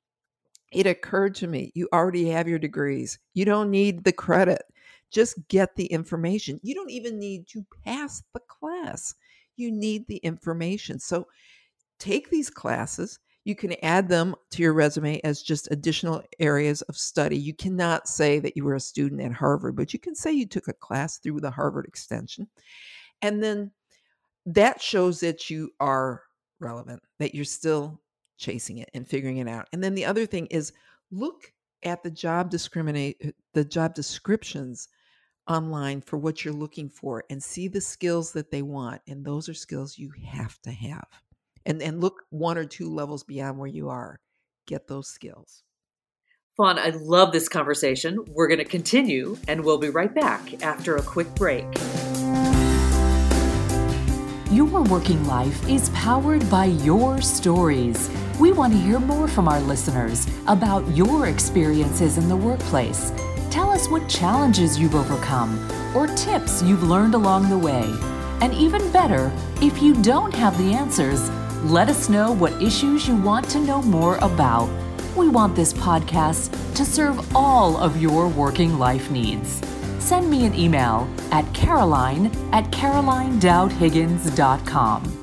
it 0.71 0.85
occurred 0.85 1.35
to 1.35 1.47
me 1.47 1.71
you 1.75 1.87
already 1.93 2.29
have 2.29 2.47
your 2.47 2.59
degrees. 2.59 3.19
You 3.33 3.45
don't 3.45 3.71
need 3.71 4.03
the 4.03 4.11
credit. 4.11 4.61
Just 5.11 5.47
get 5.47 5.75
the 5.75 5.85
information. 5.87 6.59
You 6.63 6.75
don't 6.75 6.91
even 6.91 7.17
need 7.17 7.47
to 7.49 7.65
pass 7.83 8.23
the 8.33 8.41
class. 8.47 9.15
You 9.55 9.71
need 9.71 10.07
the 10.07 10.17
information. 10.17 10.99
So 10.99 11.27
take 11.99 12.29
these 12.29 12.49
classes. 12.49 13.19
You 13.49 13.55
can 13.55 13.73
add 13.81 14.07
them 14.07 14.35
to 14.51 14.61
your 14.61 14.73
resume 14.73 15.19
as 15.23 15.41
just 15.41 15.71
additional 15.71 16.21
areas 16.39 16.83
of 16.83 16.95
study. 16.95 17.35
You 17.35 17.55
cannot 17.55 18.07
say 18.07 18.37
that 18.37 18.55
you 18.55 18.63
were 18.63 18.75
a 18.75 18.79
student 18.79 19.21
at 19.21 19.33
Harvard, 19.33 19.75
but 19.75 19.91
you 19.91 19.97
can 19.97 20.13
say 20.13 20.31
you 20.31 20.45
took 20.45 20.67
a 20.67 20.73
class 20.73 21.17
through 21.17 21.39
the 21.39 21.49
Harvard 21.49 21.87
extension. 21.87 22.47
And 23.23 23.41
then 23.41 23.71
that 24.45 24.79
shows 24.79 25.19
that 25.21 25.49
you 25.49 25.71
are 25.79 26.21
relevant, 26.59 27.01
that 27.17 27.33
you're 27.33 27.43
still 27.43 27.99
chasing 28.37 28.77
it 28.77 28.91
and 28.93 29.07
figuring 29.07 29.37
it 29.37 29.47
out. 29.47 29.67
And 29.73 29.83
then 29.83 29.95
the 29.95 30.05
other 30.05 30.27
thing 30.27 30.45
is 30.51 30.71
look 31.09 31.51
at 31.81 32.03
the 32.03 32.11
job 32.11 32.51
discriminate 32.51 33.33
the 33.55 33.65
job 33.65 33.95
descriptions 33.95 34.89
online 35.47 36.01
for 36.01 36.19
what 36.19 36.45
you're 36.45 36.53
looking 36.53 36.87
for 36.87 37.23
and 37.31 37.41
see 37.41 37.67
the 37.67 37.81
skills 37.81 38.31
that 38.33 38.51
they 38.51 38.61
want 38.61 39.01
and 39.07 39.25
those 39.25 39.49
are 39.49 39.55
skills 39.55 39.97
you 39.97 40.13
have 40.23 40.61
to 40.61 40.71
have. 40.71 41.07
And 41.69 41.81
and 41.81 42.01
look 42.01 42.23
one 42.29 42.57
or 42.57 42.65
two 42.65 42.93
levels 42.93 43.23
beyond 43.23 43.57
where 43.57 43.67
you 43.67 43.87
are. 43.87 44.19
Get 44.67 44.87
those 44.87 45.07
skills. 45.07 45.63
Fawn, 46.57 46.77
I 46.77 46.89
love 46.89 47.31
this 47.31 47.47
conversation. 47.47 48.17
We're 48.27 48.49
going 48.49 48.57
to 48.57 48.65
continue 48.65 49.37
and 49.47 49.63
we'll 49.63 49.77
be 49.77 49.87
right 49.87 50.13
back 50.13 50.61
after 50.61 50.97
a 50.97 51.01
quick 51.01 51.33
break. 51.35 51.65
Your 54.51 54.83
working 54.83 55.23
life 55.25 55.69
is 55.69 55.89
powered 55.91 56.49
by 56.49 56.65
your 56.65 57.21
stories. 57.21 58.09
We 58.39 58.51
want 58.51 58.73
to 58.73 58.79
hear 58.79 58.99
more 58.99 59.27
from 59.27 59.47
our 59.47 59.61
listeners 59.61 60.27
about 60.47 60.85
your 60.97 61.27
experiences 61.27 62.17
in 62.17 62.27
the 62.27 62.35
workplace. 62.35 63.13
Tell 63.51 63.69
us 63.69 63.87
what 63.87 64.09
challenges 64.09 64.77
you've 64.77 64.95
overcome 64.95 65.57
or 65.95 66.07
tips 66.07 66.61
you've 66.63 66.83
learned 66.83 67.13
along 67.13 67.49
the 67.49 67.57
way. 67.57 67.85
And 68.41 68.53
even 68.53 68.91
better, 68.91 69.31
if 69.61 69.81
you 69.81 69.93
don't 70.01 70.33
have 70.33 70.57
the 70.57 70.73
answers, 70.73 71.29
let 71.63 71.89
us 71.89 72.09
know 72.09 72.31
what 72.31 72.61
issues 72.61 73.07
you 73.07 73.15
want 73.15 73.49
to 73.49 73.59
know 73.59 73.81
more 73.81 74.17
about. 74.17 74.69
We 75.15 75.29
want 75.29 75.55
this 75.55 75.73
podcast 75.73 76.51
to 76.75 76.85
serve 76.85 77.35
all 77.35 77.77
of 77.77 78.01
your 78.01 78.27
working 78.27 78.77
life 78.77 79.11
needs 79.11 79.61
send 80.09 80.27
me 80.27 80.47
an 80.47 80.55
email 80.55 81.07
at 81.31 81.45
caroline 81.53 82.31
at 82.51 82.63
carolinedowdhiggins.com. 82.71 85.18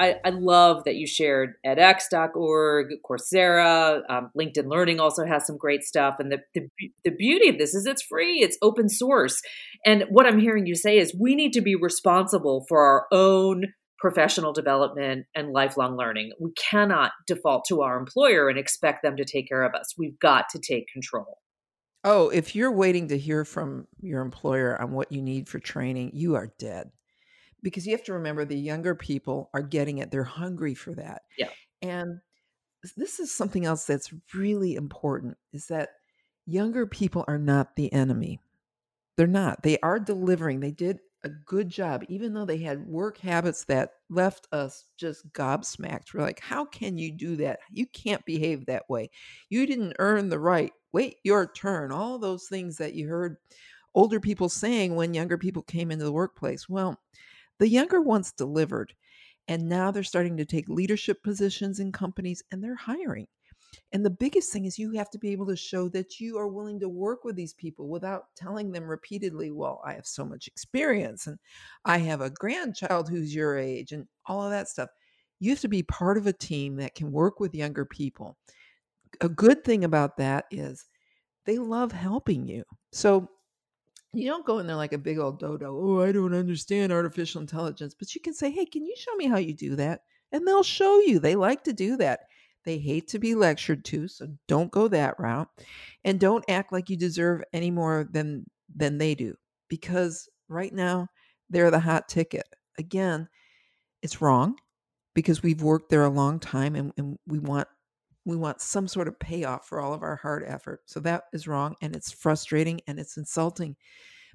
I, 0.00 0.16
I, 0.24 0.30
love 0.30 0.84
that 0.84 0.96
you 0.96 1.06
shared 1.06 1.54
edx.org, 1.64 2.86
Coursera, 3.04 4.00
um, 4.08 4.30
LinkedIn 4.36 4.66
Learning 4.66 4.98
also 4.98 5.26
has 5.26 5.46
some 5.46 5.58
great 5.58 5.84
stuff. 5.84 6.16
And 6.18 6.32
the, 6.32 6.38
the, 6.54 6.68
the 7.04 7.10
beauty 7.10 7.50
of 7.50 7.58
this 7.58 7.74
is 7.74 7.84
it's 7.84 8.02
free, 8.02 8.40
it's 8.40 8.56
open 8.62 8.88
source. 8.88 9.42
And 9.84 10.04
what 10.08 10.26
I'm 10.26 10.40
hearing 10.40 10.66
you 10.66 10.74
say 10.74 10.98
is 10.98 11.14
we 11.14 11.34
need 11.34 11.52
to 11.52 11.60
be 11.60 11.76
responsible 11.76 12.64
for 12.66 12.82
our 12.82 13.06
own 13.12 13.66
professional 13.98 14.54
development 14.54 15.26
and 15.34 15.52
lifelong 15.52 15.98
learning. 15.98 16.32
We 16.40 16.52
cannot 16.52 17.12
default 17.26 17.66
to 17.68 17.82
our 17.82 17.98
employer 17.98 18.48
and 18.48 18.58
expect 18.58 19.02
them 19.02 19.16
to 19.16 19.26
take 19.26 19.48
care 19.48 19.62
of 19.62 19.74
us. 19.74 19.94
We've 19.98 20.18
got 20.18 20.48
to 20.50 20.58
take 20.58 20.88
control. 20.88 21.38
Oh, 22.02 22.30
if 22.30 22.56
you're 22.56 22.72
waiting 22.72 23.08
to 23.08 23.18
hear 23.18 23.44
from 23.44 23.86
your 24.00 24.22
employer 24.22 24.80
on 24.80 24.92
what 24.92 25.12
you 25.12 25.20
need 25.20 25.50
for 25.50 25.58
training, 25.58 26.12
you 26.14 26.34
are 26.36 26.50
dead. 26.58 26.90
Because 27.62 27.86
you 27.86 27.92
have 27.92 28.04
to 28.04 28.14
remember 28.14 28.44
the 28.44 28.58
younger 28.58 28.94
people 28.94 29.50
are 29.54 29.62
getting 29.62 29.98
it. 29.98 30.10
They're 30.10 30.24
hungry 30.24 30.74
for 30.74 30.94
that. 30.94 31.22
Yeah. 31.38 31.48
And 31.82 32.20
this 32.96 33.20
is 33.20 33.30
something 33.32 33.66
else 33.66 33.84
that's 33.84 34.12
really 34.34 34.74
important 34.74 35.36
is 35.52 35.66
that 35.66 35.90
younger 36.46 36.86
people 36.86 37.24
are 37.28 37.38
not 37.38 37.76
the 37.76 37.92
enemy. 37.92 38.40
They're 39.16 39.26
not. 39.26 39.62
They 39.62 39.78
are 39.80 39.98
delivering. 39.98 40.60
They 40.60 40.70
did 40.70 41.00
a 41.22 41.28
good 41.28 41.68
job, 41.68 42.04
even 42.08 42.32
though 42.32 42.46
they 42.46 42.58
had 42.58 42.86
work 42.86 43.18
habits 43.18 43.64
that 43.64 43.92
left 44.08 44.46
us 44.52 44.84
just 44.96 45.30
gobsmacked. 45.32 46.14
We're 46.14 46.22
like, 46.22 46.40
how 46.40 46.64
can 46.64 46.96
you 46.96 47.12
do 47.12 47.36
that? 47.36 47.60
You 47.70 47.86
can't 47.86 48.24
behave 48.24 48.66
that 48.66 48.88
way. 48.88 49.10
You 49.50 49.66
didn't 49.66 49.96
earn 49.98 50.30
the 50.30 50.38
right. 50.38 50.72
Wait 50.92 51.16
your 51.22 51.46
turn. 51.46 51.92
All 51.92 52.18
those 52.18 52.46
things 52.48 52.78
that 52.78 52.94
you 52.94 53.08
heard 53.08 53.36
older 53.94 54.20
people 54.20 54.48
saying 54.48 54.94
when 54.94 55.12
younger 55.12 55.36
people 55.36 55.62
came 55.62 55.90
into 55.90 56.04
the 56.04 56.12
workplace. 56.12 56.68
Well, 56.68 56.98
the 57.60 57.68
younger 57.68 58.00
ones 58.00 58.32
delivered. 58.32 58.92
And 59.46 59.68
now 59.68 59.90
they're 59.90 60.02
starting 60.02 60.36
to 60.38 60.44
take 60.44 60.68
leadership 60.68 61.22
positions 61.22 61.78
in 61.78 61.92
companies 61.92 62.42
and 62.50 62.62
they're 62.62 62.74
hiring. 62.74 63.26
And 63.92 64.04
the 64.04 64.10
biggest 64.10 64.52
thing 64.52 64.64
is 64.64 64.78
you 64.78 64.92
have 64.92 65.10
to 65.10 65.18
be 65.18 65.30
able 65.30 65.46
to 65.46 65.56
show 65.56 65.88
that 65.90 66.18
you 66.18 66.38
are 66.38 66.48
willing 66.48 66.80
to 66.80 66.88
work 66.88 67.22
with 67.22 67.36
these 67.36 67.54
people 67.54 67.88
without 67.88 68.24
telling 68.36 68.72
them 68.72 68.84
repeatedly, 68.84 69.50
well, 69.50 69.80
I 69.84 69.92
have 69.92 70.06
so 70.06 70.24
much 70.24 70.48
experience 70.48 71.26
and 71.26 71.38
I 71.84 71.98
have 71.98 72.20
a 72.20 72.30
grandchild 72.30 73.08
who's 73.08 73.34
your 73.34 73.58
age 73.58 73.92
and 73.92 74.06
all 74.26 74.42
of 74.42 74.50
that 74.50 74.68
stuff. 74.68 74.88
You 75.38 75.50
have 75.50 75.60
to 75.60 75.68
be 75.68 75.82
part 75.82 76.18
of 76.18 76.26
a 76.26 76.32
team 76.32 76.76
that 76.76 76.94
can 76.94 77.12
work 77.12 77.40
with 77.40 77.54
younger 77.54 77.84
people. 77.84 78.36
A 79.20 79.28
good 79.28 79.64
thing 79.64 79.84
about 79.84 80.16
that 80.16 80.46
is 80.50 80.86
they 81.46 81.58
love 81.58 81.92
helping 81.92 82.46
you. 82.46 82.64
So 82.92 83.28
you 84.12 84.28
don't 84.28 84.46
go 84.46 84.58
in 84.58 84.66
there 84.66 84.76
like 84.76 84.92
a 84.92 84.98
big 84.98 85.18
old 85.18 85.38
dodo. 85.38 85.78
Oh, 85.78 86.00
I 86.00 86.12
don't 86.12 86.34
understand 86.34 86.92
artificial 86.92 87.40
intelligence. 87.40 87.94
But 87.98 88.14
you 88.14 88.20
can 88.20 88.34
say, 88.34 88.50
hey, 88.50 88.66
can 88.66 88.84
you 88.84 88.94
show 88.96 89.14
me 89.16 89.26
how 89.26 89.38
you 89.38 89.54
do 89.54 89.76
that? 89.76 90.02
And 90.32 90.46
they'll 90.46 90.62
show 90.62 90.98
you. 91.00 91.18
They 91.18 91.36
like 91.36 91.64
to 91.64 91.72
do 91.72 91.96
that. 91.98 92.20
They 92.64 92.78
hate 92.78 93.08
to 93.08 93.18
be 93.18 93.34
lectured 93.34 93.84
to, 93.86 94.06
so 94.06 94.28
don't 94.46 94.70
go 94.70 94.86
that 94.88 95.18
route. 95.18 95.48
And 96.04 96.20
don't 96.20 96.44
act 96.48 96.72
like 96.72 96.90
you 96.90 96.96
deserve 96.96 97.42
any 97.52 97.70
more 97.70 98.06
than 98.10 98.44
than 98.74 98.98
they 98.98 99.14
do 99.14 99.34
because 99.68 100.28
right 100.48 100.72
now 100.72 101.08
they're 101.48 101.70
the 101.70 101.80
hot 101.80 102.08
ticket. 102.08 102.44
Again, 102.78 103.28
it's 104.02 104.20
wrong 104.20 104.56
because 105.14 105.42
we've 105.42 105.62
worked 105.62 105.90
there 105.90 106.04
a 106.04 106.10
long 106.10 106.38
time 106.38 106.76
and, 106.76 106.92
and 106.96 107.18
we 107.26 107.38
want 107.38 107.68
we 108.30 108.36
want 108.36 108.60
some 108.60 108.88
sort 108.88 109.08
of 109.08 109.18
payoff 109.18 109.66
for 109.66 109.80
all 109.80 109.92
of 109.92 110.02
our 110.02 110.16
hard 110.16 110.44
effort. 110.46 110.82
So 110.86 111.00
that 111.00 111.24
is 111.32 111.48
wrong 111.48 111.76
and 111.82 111.94
it's 111.94 112.12
frustrating 112.12 112.80
and 112.86 112.98
it's 112.98 113.16
insulting, 113.16 113.76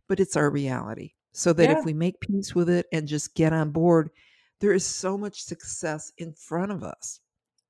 but 0.08 0.20
it's 0.20 0.36
our 0.36 0.50
reality. 0.50 1.14
So 1.32 1.52
that 1.54 1.70
yeah. 1.70 1.80
if 1.80 1.86
we 1.86 1.94
make 1.94 2.20
peace 2.20 2.54
with 2.54 2.70
it 2.70 2.86
and 2.92 3.08
just 3.08 3.36
get 3.36 3.54
on 3.54 3.72
board, 3.72 4.10
there 4.62 4.74
is 4.74 4.86
so 4.86 5.18
much 5.18 5.42
success 5.42 6.12
in 6.18 6.34
front 6.34 6.72
of 6.72 6.84
us. 6.84 7.20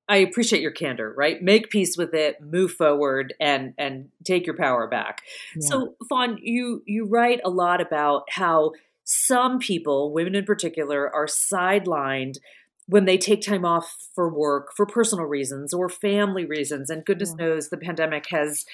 I 0.07 0.17
appreciate 0.17 0.61
your 0.61 0.71
candor, 0.71 1.13
right? 1.17 1.41
Make 1.41 1.71
peace 1.71 1.97
with 1.97 2.13
it, 2.13 2.39
move 2.39 2.71
forward, 2.71 3.33
and 3.39 3.73
and 3.77 4.09
take 4.23 4.45
your 4.45 4.55
power 4.55 4.87
back. 4.87 5.21
Yeah. 5.55 5.67
So, 5.67 5.95
Fawn, 6.07 6.37
you 6.41 6.83
you 6.85 7.07
write 7.07 7.41
a 7.43 7.49
lot 7.49 7.81
about 7.81 8.25
how 8.29 8.73
some 9.03 9.57
people, 9.57 10.13
women 10.13 10.35
in 10.35 10.45
particular, 10.45 11.11
are 11.13 11.25
sidelined 11.25 12.37
when 12.87 13.05
they 13.05 13.17
take 13.17 13.41
time 13.41 13.65
off 13.65 14.09
for 14.13 14.29
work 14.29 14.69
for 14.75 14.85
personal 14.85 15.25
reasons 15.25 15.73
or 15.73 15.89
family 15.89 16.45
reasons. 16.45 16.89
And 16.89 17.05
goodness 17.05 17.33
yeah. 17.37 17.45
knows 17.45 17.69
the 17.69 17.77
pandemic 17.77 18.27
has 18.29 18.65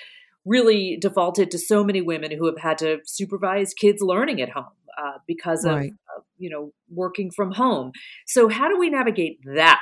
really 0.46 0.98
defaulted 1.00 1.52
to 1.52 1.60
so 1.60 1.84
many 1.84 2.02
women 2.02 2.32
who 2.32 2.46
have 2.46 2.58
had 2.58 2.78
to 2.80 3.00
supervise 3.06 3.74
kids 3.74 4.02
learning 4.02 4.42
at 4.42 4.50
home 4.50 4.66
uh, 4.98 5.18
because 5.28 5.66
right. 5.66 5.92
of, 5.92 6.18
of, 6.18 6.24
you 6.38 6.50
know 6.50 6.74
working 6.90 7.30
from 7.32 7.52
home. 7.52 7.92
So 8.26 8.50
how 8.50 8.68
do 8.68 8.78
we 8.78 8.90
navigate 8.90 9.40
that 9.46 9.80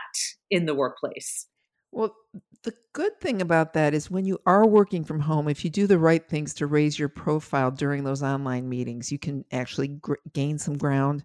in 0.49 0.65
the 0.65 0.75
workplace? 0.75 1.47
Well, 1.91 2.15
the 2.63 2.73
good 2.93 3.19
thing 3.21 3.41
about 3.41 3.73
that 3.73 3.93
is 3.93 4.11
when 4.11 4.25
you 4.25 4.39
are 4.45 4.67
working 4.67 5.03
from 5.03 5.21
home, 5.21 5.47
if 5.47 5.63
you 5.63 5.71
do 5.71 5.87
the 5.87 5.97
right 5.97 6.27
things 6.27 6.53
to 6.55 6.67
raise 6.67 6.99
your 6.99 7.09
profile 7.09 7.71
during 7.71 8.03
those 8.03 8.21
online 8.21 8.67
meetings, 8.67 9.11
you 9.11 9.17
can 9.17 9.45
actually 9.51 9.87
gr- 9.87 10.15
gain 10.33 10.59
some 10.59 10.77
ground. 10.77 11.23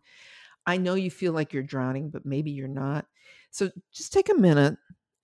I 0.67 0.77
know 0.77 0.95
you 0.95 1.11
feel 1.11 1.33
like 1.33 1.53
you're 1.53 1.63
drowning, 1.63 2.11
but 2.11 2.25
maybe 2.27 2.51
you're 2.51 2.69
not. 2.69 3.07
So 3.51 3.71
just 3.93 4.13
take 4.13 4.29
a 4.29 4.35
minute 4.35 4.77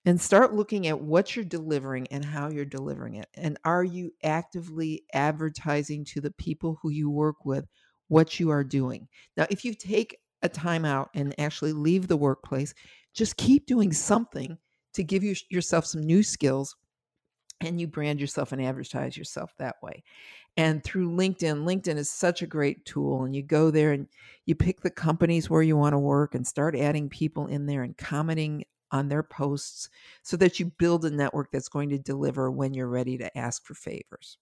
and 0.05 0.19
start 0.19 0.53
looking 0.53 0.87
at 0.87 1.01
what 1.01 1.35
you're 1.35 1.45
delivering 1.45 2.07
and 2.07 2.25
how 2.25 2.49
you're 2.49 2.65
delivering 2.65 3.15
it. 3.15 3.27
And 3.35 3.57
are 3.63 3.83
you 3.83 4.11
actively 4.23 5.03
advertising 5.13 6.05
to 6.05 6.21
the 6.21 6.31
people 6.31 6.79
who 6.81 6.89
you 6.89 7.09
work 7.09 7.45
with 7.45 7.65
what 8.07 8.39
you 8.39 8.49
are 8.49 8.63
doing? 8.63 9.07
Now, 9.37 9.45
if 9.49 9.63
you 9.63 9.73
take 9.73 10.17
a 10.41 10.49
time 10.49 10.85
out 10.85 11.09
and 11.13 11.39
actually 11.39 11.73
leave 11.73 12.07
the 12.07 12.17
workplace, 12.17 12.73
just 13.13 13.37
keep 13.37 13.65
doing 13.67 13.93
something 13.93 14.57
to 14.93 15.03
give 15.03 15.23
you 15.23 15.35
yourself 15.49 15.85
some 15.85 16.01
new 16.01 16.23
skills 16.23 16.75
and 17.61 17.79
you 17.79 17.87
brand 17.87 18.19
yourself 18.19 18.51
and 18.51 18.61
advertise 18.61 19.17
yourself 19.17 19.53
that 19.57 19.75
way. 19.81 20.03
And 20.57 20.83
through 20.83 21.11
LinkedIn, 21.11 21.63
LinkedIn 21.63 21.95
is 21.95 22.09
such 22.09 22.41
a 22.41 22.47
great 22.47 22.83
tool. 22.85 23.23
And 23.23 23.35
you 23.35 23.41
go 23.41 23.71
there 23.71 23.93
and 23.93 24.07
you 24.45 24.55
pick 24.55 24.81
the 24.81 24.89
companies 24.89 25.49
where 25.49 25.61
you 25.61 25.77
want 25.77 25.93
to 25.93 25.99
work 25.99 26.35
and 26.35 26.45
start 26.45 26.75
adding 26.75 27.09
people 27.09 27.47
in 27.47 27.65
there 27.65 27.83
and 27.83 27.97
commenting 27.97 28.65
on 28.91 29.07
their 29.07 29.23
posts 29.23 29.89
so 30.23 30.35
that 30.37 30.59
you 30.59 30.65
build 30.77 31.05
a 31.05 31.09
network 31.09 31.49
that's 31.51 31.69
going 31.69 31.89
to 31.89 31.97
deliver 31.97 32.51
when 32.51 32.73
you're 32.73 32.89
ready 32.89 33.17
to 33.17 33.37
ask 33.37 33.65
for 33.65 33.73
favors. 33.73 34.37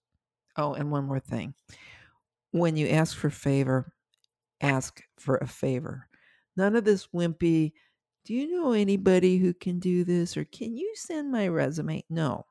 Oh, 0.57 0.73
and 0.73 0.91
one 0.91 1.05
more 1.05 1.19
thing. 1.19 1.53
When 2.51 2.75
you 2.75 2.87
ask 2.87 3.15
for 3.15 3.29
favor, 3.29 3.93
ask 4.61 5.03
for 5.19 5.37
a 5.37 5.47
favor. 5.47 6.07
None 6.57 6.75
of 6.75 6.83
this 6.83 7.07
wimpy, 7.13 7.73
do 8.25 8.33
you 8.33 8.51
know 8.51 8.71
anybody 8.71 9.37
who 9.37 9.53
can 9.53 9.79
do 9.79 10.03
this 10.03 10.35
or 10.35 10.45
can 10.45 10.75
you 10.75 10.91
send 10.95 11.31
my 11.31 11.47
resume? 11.47 12.03
No. 12.09 12.45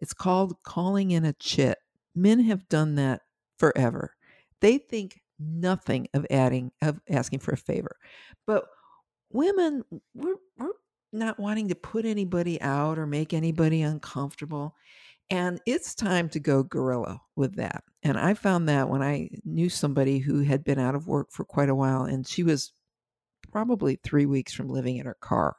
It's 0.00 0.14
called 0.14 0.56
calling 0.62 1.10
in 1.10 1.24
a 1.24 1.32
chit. 1.34 1.78
Men 2.14 2.40
have 2.40 2.68
done 2.68 2.96
that 2.96 3.22
forever. 3.58 4.14
They 4.60 4.78
think 4.78 5.20
nothing 5.38 6.08
of 6.14 6.26
adding 6.30 6.72
of 6.82 7.00
asking 7.08 7.40
for 7.40 7.52
a 7.52 7.56
favor. 7.56 7.96
But 8.46 8.66
women 9.30 9.84
we're 10.14 10.36
we're 10.58 10.72
not 11.12 11.38
wanting 11.38 11.68
to 11.68 11.74
put 11.74 12.04
anybody 12.04 12.60
out 12.60 12.98
or 12.98 13.06
make 13.06 13.32
anybody 13.32 13.82
uncomfortable. 13.82 14.74
And 15.30 15.60
it's 15.64 15.94
time 15.94 16.28
to 16.30 16.40
go 16.40 16.64
guerrilla 16.64 17.20
with 17.36 17.54
that. 17.56 17.84
And 18.02 18.18
I 18.18 18.34
found 18.34 18.68
that 18.68 18.88
when 18.88 19.02
I 19.02 19.30
knew 19.44 19.68
somebody 19.68 20.18
who 20.18 20.40
had 20.40 20.64
been 20.64 20.78
out 20.78 20.96
of 20.96 21.06
work 21.06 21.30
for 21.30 21.44
quite 21.44 21.68
a 21.68 21.74
while 21.74 22.02
and 22.02 22.26
she 22.26 22.42
was 22.42 22.72
probably 23.52 23.98
three 24.02 24.26
weeks 24.26 24.52
from 24.52 24.68
living 24.68 24.96
in 24.96 25.06
her 25.06 25.16
car. 25.20 25.56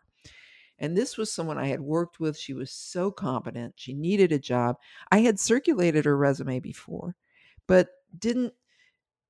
And 0.81 0.97
this 0.97 1.15
was 1.15 1.31
someone 1.31 1.59
I 1.59 1.67
had 1.67 1.79
worked 1.79 2.19
with. 2.19 2.37
She 2.37 2.53
was 2.53 2.71
so 2.71 3.11
competent. 3.11 3.75
She 3.77 3.93
needed 3.93 4.31
a 4.31 4.39
job. 4.39 4.77
I 5.11 5.19
had 5.19 5.39
circulated 5.39 6.05
her 6.05 6.17
resume 6.17 6.59
before, 6.59 7.15
but 7.67 7.89
didn't 8.17 8.53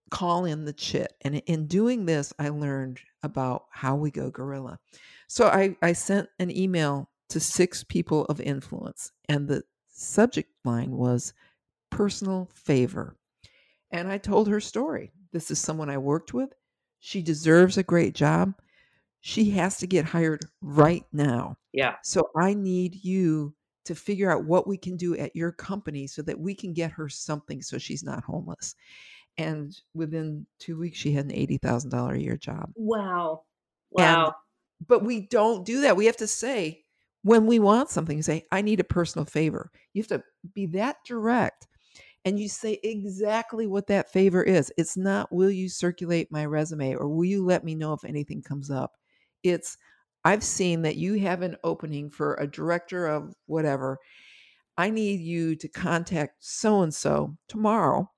call 0.10 0.46
in 0.46 0.66
the 0.66 0.74
chit. 0.74 1.14
And 1.22 1.36
in 1.46 1.68
doing 1.68 2.06
this, 2.06 2.34
I 2.40 2.50
learned 2.50 3.02
about 3.22 3.66
how 3.70 3.96
we 3.96 4.12
go 4.12 4.32
guerrilla. 4.32 4.80
So 5.28 5.48
I, 5.48 5.76
I 5.82 5.94
sent 5.94 6.30
an 6.40 6.56
email 6.56 7.10
to 7.30 7.40
six 7.40 7.84
people 7.84 8.26
of 8.26 8.42
influence, 8.42 9.12
and 9.30 9.48
the 9.48 9.64
subject 9.90 10.50
line 10.66 10.92
was 10.92 11.34
personal 11.90 12.50
favor. 12.54 13.16
And 13.92 14.08
I 14.08 14.18
told 14.18 14.48
her 14.48 14.62
story. 14.62 15.12
This 15.34 15.52
is 15.52 15.60
someone 15.60 15.90
I 15.90 15.98
worked 15.98 16.34
with. 16.34 16.54
She 17.00 17.22
deserves 17.22 17.78
a 17.78 17.84
great 17.84 18.16
job. 18.16 18.54
She 19.22 19.52
has 19.52 19.78
to 19.78 19.88
get 19.88 20.06
hired 20.06 20.42
right 20.62 21.06
now. 21.14 21.58
Yeah. 21.74 21.96
So 22.04 22.30
I 22.36 22.54
need 22.54 23.04
you 23.04 23.54
to 23.86 23.96
figure 23.96 24.32
out 24.32 24.46
what 24.46 24.68
we 24.68 24.78
can 24.78 24.98
do 24.98 25.16
at 25.16 25.36
your 25.36 25.52
company 25.52 26.08
so 26.08 26.22
that 26.24 26.40
we 26.40 26.54
can 26.54 26.74
get 26.74 26.92
her 26.92 27.10
something 27.10 27.62
so 27.62 27.78
she's 27.78 28.04
not 28.04 28.24
homeless. 28.24 28.76
And 29.38 29.80
within 29.94 30.46
two 30.60 30.78
weeks, 30.78 30.98
she 30.98 31.12
had 31.14 31.26
an 31.26 31.32
$80,000 31.32 32.16
a 32.16 32.22
year 32.22 32.38
job. 32.38 32.72
Wow. 32.76 33.44
Wow. 33.92 34.26
And 34.26 34.34
but 34.88 35.04
we 35.04 35.28
don't 35.28 35.66
do 35.66 35.82
that. 35.82 35.96
We 35.96 36.08
have 36.08 36.18
to 36.18 36.28
say 36.28 36.84
when 37.24 37.46
we 37.46 37.60
want 37.60 37.90
something, 37.90 38.22
say, 38.22 38.46
I 38.52 38.62
need 38.62 38.80
a 38.80 38.84
personal 38.84 39.26
favor. 39.26 39.72
You 39.94 40.02
have 40.02 40.10
to 40.10 40.24
be 40.54 40.66
that 40.68 40.98
direct 41.06 41.68
and 42.26 42.40
you 42.40 42.50
say 42.50 42.80
exactly 42.84 43.68
what 43.68 43.88
that 43.88 44.12
favor 44.12 44.44
is. 44.44 44.72
It's 44.78 44.98
not, 44.98 45.32
will 45.32 45.52
you 45.52 45.70
circulate 45.70 46.32
my 46.32 46.46
resume 46.46 46.96
or 46.96 47.08
will 47.08 47.26
you 47.26 47.46
let 47.46 47.64
me 47.64 47.76
know 47.76 47.94
if 47.94 48.04
anything 48.04 48.42
comes 48.42 48.72
up? 48.72 48.94
It's, 49.44 49.78
I've 50.24 50.44
seen 50.44 50.84
that 50.84 50.98
you 50.98 51.16
have 51.20 51.42
an 51.42 51.58
opening 51.64 52.10
for 52.10 52.36
a 52.36 52.48
director 52.48 53.08
of 53.08 53.34
whatever. 53.46 54.00
I 54.78 54.90
need 54.90 55.22
you 55.22 55.56
to 55.58 55.68
contact 55.68 56.36
so 56.40 56.82
and 56.82 56.94
so 56.94 57.36
tomorrow. 57.48 58.10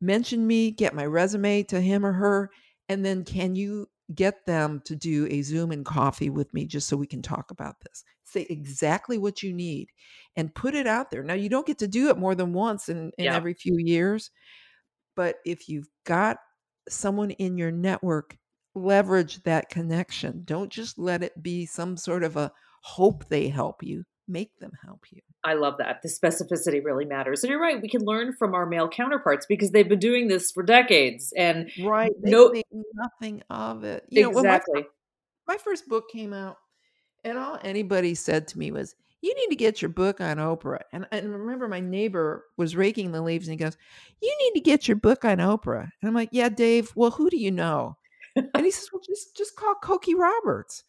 Mention 0.00 0.46
me, 0.46 0.70
get 0.70 0.94
my 0.94 1.06
resume 1.06 1.64
to 1.64 1.80
him 1.80 2.06
or 2.06 2.12
her, 2.12 2.50
and 2.88 3.04
then 3.04 3.24
can 3.24 3.56
you 3.56 3.88
get 4.14 4.46
them 4.46 4.80
to 4.84 4.96
do 4.96 5.26
a 5.30 5.42
Zoom 5.42 5.70
and 5.70 5.84
coffee 5.84 6.30
with 6.30 6.52
me 6.54 6.64
just 6.64 6.88
so 6.88 6.96
we 6.96 7.06
can 7.06 7.22
talk 7.22 7.50
about 7.50 7.76
this. 7.80 8.04
Say 8.24 8.46
exactly 8.48 9.18
what 9.18 9.42
you 9.42 9.52
need 9.52 9.88
and 10.36 10.54
put 10.54 10.74
it 10.74 10.86
out 10.86 11.10
there. 11.10 11.22
Now, 11.22 11.34
you 11.34 11.48
don't 11.48 11.66
get 11.66 11.78
to 11.78 11.88
do 11.88 12.08
it 12.08 12.18
more 12.18 12.34
than 12.34 12.52
once 12.52 12.88
in, 12.88 13.12
in 13.18 13.26
yeah. 13.26 13.36
every 13.36 13.54
few 13.54 13.76
years, 13.78 14.30
but 15.14 15.36
if 15.44 15.68
you've 15.68 15.88
got 16.04 16.38
someone 16.88 17.30
in 17.32 17.58
your 17.58 17.70
network, 17.70 18.36
leverage 18.82 19.42
that 19.42 19.68
connection. 19.68 20.42
Don't 20.44 20.70
just 20.70 20.98
let 20.98 21.22
it 21.22 21.42
be 21.42 21.66
some 21.66 21.96
sort 21.96 22.22
of 22.22 22.36
a 22.36 22.52
hope 22.82 23.28
they 23.28 23.48
help 23.48 23.82
you 23.82 24.04
make 24.28 24.58
them 24.58 24.72
help 24.84 25.06
you. 25.10 25.20
I 25.44 25.54
love 25.54 25.78
that. 25.78 26.02
The 26.02 26.08
specificity 26.08 26.84
really 26.84 27.04
matters. 27.04 27.42
And 27.42 27.50
you're 27.50 27.60
right, 27.60 27.80
we 27.80 27.88
can 27.88 28.04
learn 28.04 28.34
from 28.34 28.54
our 28.54 28.66
male 28.66 28.88
counterparts 28.88 29.46
because 29.46 29.70
they've 29.70 29.88
been 29.88 29.98
doing 29.98 30.28
this 30.28 30.50
for 30.50 30.62
decades. 30.62 31.32
And 31.36 31.70
right, 31.82 32.12
they 32.22 32.30
no 32.30 32.52
nothing 32.94 33.42
of 33.48 33.84
it. 33.84 34.04
You 34.10 34.28
exactly. 34.28 34.82
Know, 34.82 34.86
my, 35.46 35.54
my 35.54 35.58
first 35.58 35.88
book 35.88 36.10
came 36.12 36.32
out, 36.32 36.56
and 37.24 37.38
all 37.38 37.58
anybody 37.62 38.14
said 38.14 38.48
to 38.48 38.58
me 38.58 38.70
was, 38.70 38.94
you 39.20 39.34
need 39.34 39.48
to 39.48 39.56
get 39.56 39.82
your 39.82 39.88
book 39.88 40.20
on 40.20 40.36
Oprah. 40.36 40.80
And, 40.92 41.06
and 41.10 41.32
remember, 41.32 41.66
my 41.66 41.80
neighbor 41.80 42.44
was 42.56 42.76
raking 42.76 43.10
the 43.10 43.22
leaves 43.22 43.48
and 43.48 43.58
he 43.58 43.64
goes, 43.64 43.76
You 44.22 44.36
need 44.40 44.60
to 44.60 44.60
get 44.60 44.86
your 44.86 44.96
book 44.96 45.24
on 45.24 45.38
Oprah. 45.38 45.82
And 46.00 46.08
I'm 46.08 46.14
like, 46.14 46.28
Yeah, 46.30 46.48
Dave, 46.48 46.92
well, 46.94 47.10
who 47.10 47.28
do 47.28 47.36
you 47.36 47.50
know? 47.50 47.96
And 48.54 48.64
he 48.64 48.70
says, 48.70 48.88
Well, 48.92 49.02
just, 49.04 49.36
just 49.36 49.56
call 49.56 49.74
Cokie 49.82 50.16
Roberts. 50.16 50.84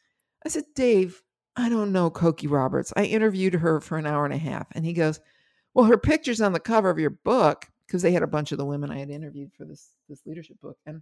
I 0.45 0.49
said, 0.49 0.65
Dave, 0.75 1.21
I 1.55 1.69
don't 1.69 1.91
know 1.91 2.09
Cokie 2.09 2.49
Roberts. 2.49 2.93
I 2.95 3.03
interviewed 3.03 3.55
her 3.55 3.81
for 3.81 3.97
an 3.97 4.05
hour 4.05 4.25
and 4.25 4.33
a 4.33 4.37
half. 4.37 4.67
And 4.71 4.85
he 4.85 4.93
goes, 4.93 5.19
Well, 5.73 5.85
her 5.85 5.97
picture's 5.97 6.41
on 6.41 6.53
the 6.53 6.59
cover 6.59 6.89
of 6.89 6.99
your 6.99 7.09
book 7.09 7.67
because 7.85 8.01
they 8.01 8.11
had 8.11 8.23
a 8.23 8.27
bunch 8.27 8.51
of 8.51 8.57
the 8.57 8.65
women 8.65 8.91
I 8.91 8.99
had 8.99 9.09
interviewed 9.09 9.51
for 9.57 9.65
this 9.65 9.89
this 10.07 10.25
leadership 10.25 10.59
book. 10.61 10.77
And 10.85 11.01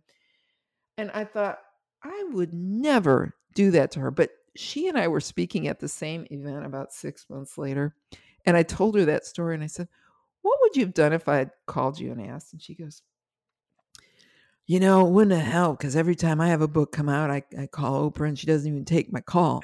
and 0.97 1.12
I 1.12 1.25
thought, 1.25 1.60
I 2.03 2.25
would 2.31 2.53
never 2.53 3.36
do 3.53 3.71
that 3.71 3.91
to 3.91 3.99
her. 3.99 4.12
But 4.12 4.31
she 4.55 4.88
and 4.88 4.97
I 4.97 5.07
were 5.07 5.19
speaking 5.19 5.67
at 5.67 5.79
the 5.79 5.88
same 5.88 6.25
event 6.31 6.65
about 6.65 6.93
six 6.93 7.29
months 7.29 7.57
later. 7.57 7.95
And 8.45 8.57
I 8.57 8.63
told 8.63 8.95
her 8.95 9.05
that 9.05 9.25
story 9.25 9.53
and 9.53 9.63
I 9.63 9.67
said, 9.67 9.88
What 10.41 10.57
would 10.62 10.75
you 10.75 10.86
have 10.86 10.93
done 10.93 11.13
if 11.13 11.27
I 11.27 11.38
had 11.38 11.51
called 11.65 11.99
you 11.99 12.12
and 12.12 12.21
asked? 12.21 12.53
And 12.53 12.62
she 12.62 12.73
goes, 12.73 13.03
you 14.67 14.82
know, 14.82 15.08
it 15.08 15.12
wouldn't 15.12 15.39
have 15.39 15.51
helped 15.51 15.80
because 15.80 15.95
every 15.95 16.15
time 16.15 16.41
I 16.41 16.49
have 16.49 16.62
a 16.62 16.67
book 16.67 16.91
come 16.91 17.08
out, 17.08 17.32
I, 17.32 17.43
I 17.58 17.67
call 17.67 18.12
Oprah 18.12 18.27
and 18.27 18.38
she 18.38 18.45
doesn't 18.45 18.69
even 18.69 18.84
take 18.84 19.12
my 19.12 19.21
call. 19.21 19.63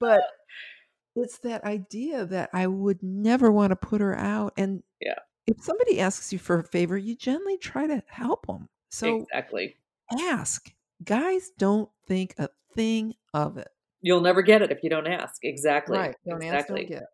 but 0.00 0.22
it's 1.16 1.38
that 1.40 1.64
idea 1.64 2.24
that 2.24 2.48
I 2.54 2.66
would 2.66 3.02
never 3.02 3.52
want 3.52 3.70
to 3.70 3.76
put 3.76 4.00
her 4.00 4.16
out. 4.16 4.54
And 4.56 4.82
yeah, 5.02 5.18
if 5.46 5.62
somebody 5.62 6.00
asks 6.00 6.32
you 6.32 6.38
for 6.38 6.58
a 6.58 6.64
favor, 6.64 6.96
you 6.96 7.14
gently 7.14 7.58
try 7.58 7.86
to 7.86 8.02
help 8.08 8.46
them. 8.46 8.68
So 8.90 9.16
exactly, 9.22 9.76
ask. 10.18 10.72
Guys 11.04 11.50
don't 11.58 11.90
think 12.06 12.34
a 12.38 12.48
thing 12.74 13.14
of 13.34 13.58
it. 13.58 13.68
You'll 14.00 14.22
never 14.22 14.40
get 14.40 14.62
it 14.62 14.70
if 14.70 14.82
you 14.82 14.88
don't 14.88 15.06
ask. 15.06 15.44
Exactly. 15.44 15.98
Right. 15.98 16.16
Don't 16.26 16.42
exactly. 16.42 16.82
Ask, 16.82 16.90
don't 16.90 17.00
get. 17.00 17.08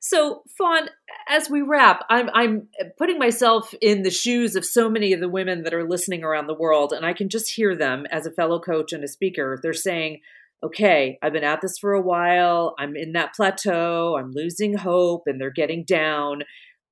So, 0.00 0.42
Fawn, 0.56 0.88
as 1.28 1.48
we 1.48 1.62
wrap, 1.62 2.04
I'm 2.08 2.30
I'm 2.32 2.68
putting 2.98 3.18
myself 3.18 3.74
in 3.80 4.02
the 4.02 4.10
shoes 4.10 4.56
of 4.56 4.64
so 4.64 4.90
many 4.90 5.12
of 5.12 5.20
the 5.20 5.28
women 5.28 5.62
that 5.62 5.74
are 5.74 5.88
listening 5.88 6.24
around 6.24 6.46
the 6.46 6.54
world, 6.54 6.92
and 6.92 7.06
I 7.06 7.12
can 7.12 7.28
just 7.28 7.50
hear 7.50 7.76
them 7.76 8.06
as 8.10 8.26
a 8.26 8.30
fellow 8.30 8.60
coach 8.60 8.92
and 8.92 9.04
a 9.04 9.08
speaker. 9.08 9.58
They're 9.62 9.72
saying, 9.72 10.20
okay, 10.62 11.18
I've 11.22 11.32
been 11.32 11.44
at 11.44 11.60
this 11.60 11.78
for 11.78 11.92
a 11.92 12.02
while. 12.02 12.74
I'm 12.78 12.96
in 12.96 13.12
that 13.12 13.34
plateau. 13.34 14.16
I'm 14.18 14.32
losing 14.32 14.76
hope 14.76 15.22
and 15.26 15.40
they're 15.40 15.50
getting 15.50 15.84
down. 15.84 16.42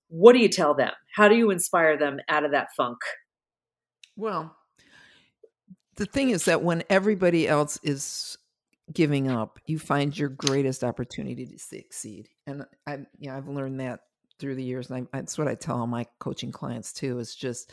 What 0.09 0.33
do 0.33 0.39
you 0.39 0.49
tell 0.49 0.75
them? 0.75 0.93
How 1.15 1.29
do 1.29 1.37
you 1.37 1.51
inspire 1.51 1.99
them 1.99 2.19
out 2.29 2.45
of 2.45 2.53
that 2.53 2.69
funk? 2.77 2.99
Well, 4.17 4.57
the 5.97 6.07
thing 6.07 6.31
is 6.31 6.47
that 6.47 6.63
when 6.63 6.83
everybody 6.89 7.47
else 7.47 7.79
is 7.83 8.38
giving 8.93 9.31
up, 9.31 9.59
you 9.67 9.79
find 9.79 10.17
your 10.17 10.29
greatest 10.31 10.85
opportunity 10.85 11.47
to 11.47 11.59
succeed. 11.59 12.29
And 12.47 12.65
I, 12.87 12.99
know, 13.19 13.37
I've 13.37 13.49
learned 13.49 13.81
that 13.81 14.01
through 14.39 14.55
the 14.55 14.65
years, 14.65 14.91
and 14.91 15.09
I, 15.13 15.19
that's 15.19 15.37
what 15.37 15.49
I 15.49 15.55
tell 15.55 15.79
all 15.79 15.87
my 15.87 16.07
coaching 16.21 16.53
clients 16.53 16.93
too: 16.93 17.19
is 17.19 17.35
just 17.35 17.73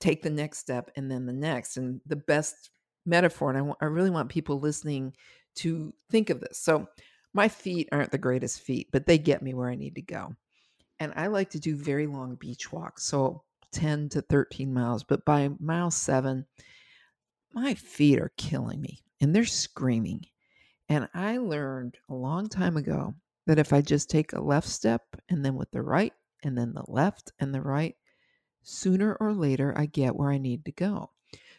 take 0.00 0.22
the 0.22 0.30
next 0.30 0.58
step 0.58 0.90
and 0.96 1.10
then 1.10 1.26
the 1.26 1.32
next. 1.32 1.76
And 1.76 2.00
the 2.06 2.16
best 2.16 2.70
metaphor, 3.06 3.50
and 3.50 3.72
I, 3.80 3.84
I 3.84 3.88
really 3.88 4.10
want 4.10 4.28
people 4.28 4.58
listening 4.60 5.14
to 5.56 5.92
think 6.10 6.30
of 6.30 6.40
this. 6.40 6.58
So, 6.58 6.88
my 7.32 7.48
feet 7.48 7.88
aren't 7.90 8.12
the 8.12 8.18
greatest 8.18 8.60
feet, 8.60 8.88
but 8.92 9.06
they 9.06 9.18
get 9.18 9.42
me 9.42 9.54
where 9.54 9.68
I 9.68 9.74
need 9.74 9.96
to 9.96 10.02
go. 10.02 10.34
And 11.00 11.12
I 11.16 11.26
like 11.26 11.50
to 11.50 11.60
do 11.60 11.76
very 11.76 12.06
long 12.06 12.36
beach 12.36 12.72
walks, 12.72 13.04
so 13.04 13.42
10 13.72 14.08
to 14.10 14.22
13 14.22 14.72
miles. 14.72 15.02
But 15.02 15.24
by 15.24 15.50
mile 15.58 15.90
seven, 15.90 16.46
my 17.52 17.74
feet 17.74 18.18
are 18.18 18.32
killing 18.36 18.80
me 18.80 19.00
and 19.20 19.34
they're 19.34 19.44
screaming. 19.44 20.26
And 20.94 21.08
I 21.12 21.38
learned 21.38 21.98
a 22.08 22.14
long 22.14 22.48
time 22.48 22.76
ago 22.76 23.16
that 23.48 23.58
if 23.58 23.72
I 23.72 23.80
just 23.80 24.08
take 24.08 24.32
a 24.32 24.40
left 24.40 24.68
step 24.68 25.02
and 25.28 25.44
then 25.44 25.56
with 25.56 25.72
the 25.72 25.82
right 25.82 26.12
and 26.44 26.56
then 26.56 26.72
the 26.72 26.84
left 26.86 27.32
and 27.40 27.52
the 27.52 27.60
right, 27.60 27.96
sooner 28.62 29.16
or 29.18 29.32
later 29.32 29.74
I 29.76 29.86
get 29.86 30.14
where 30.14 30.30
I 30.30 30.38
need 30.38 30.64
to 30.66 30.70
go. 30.70 31.10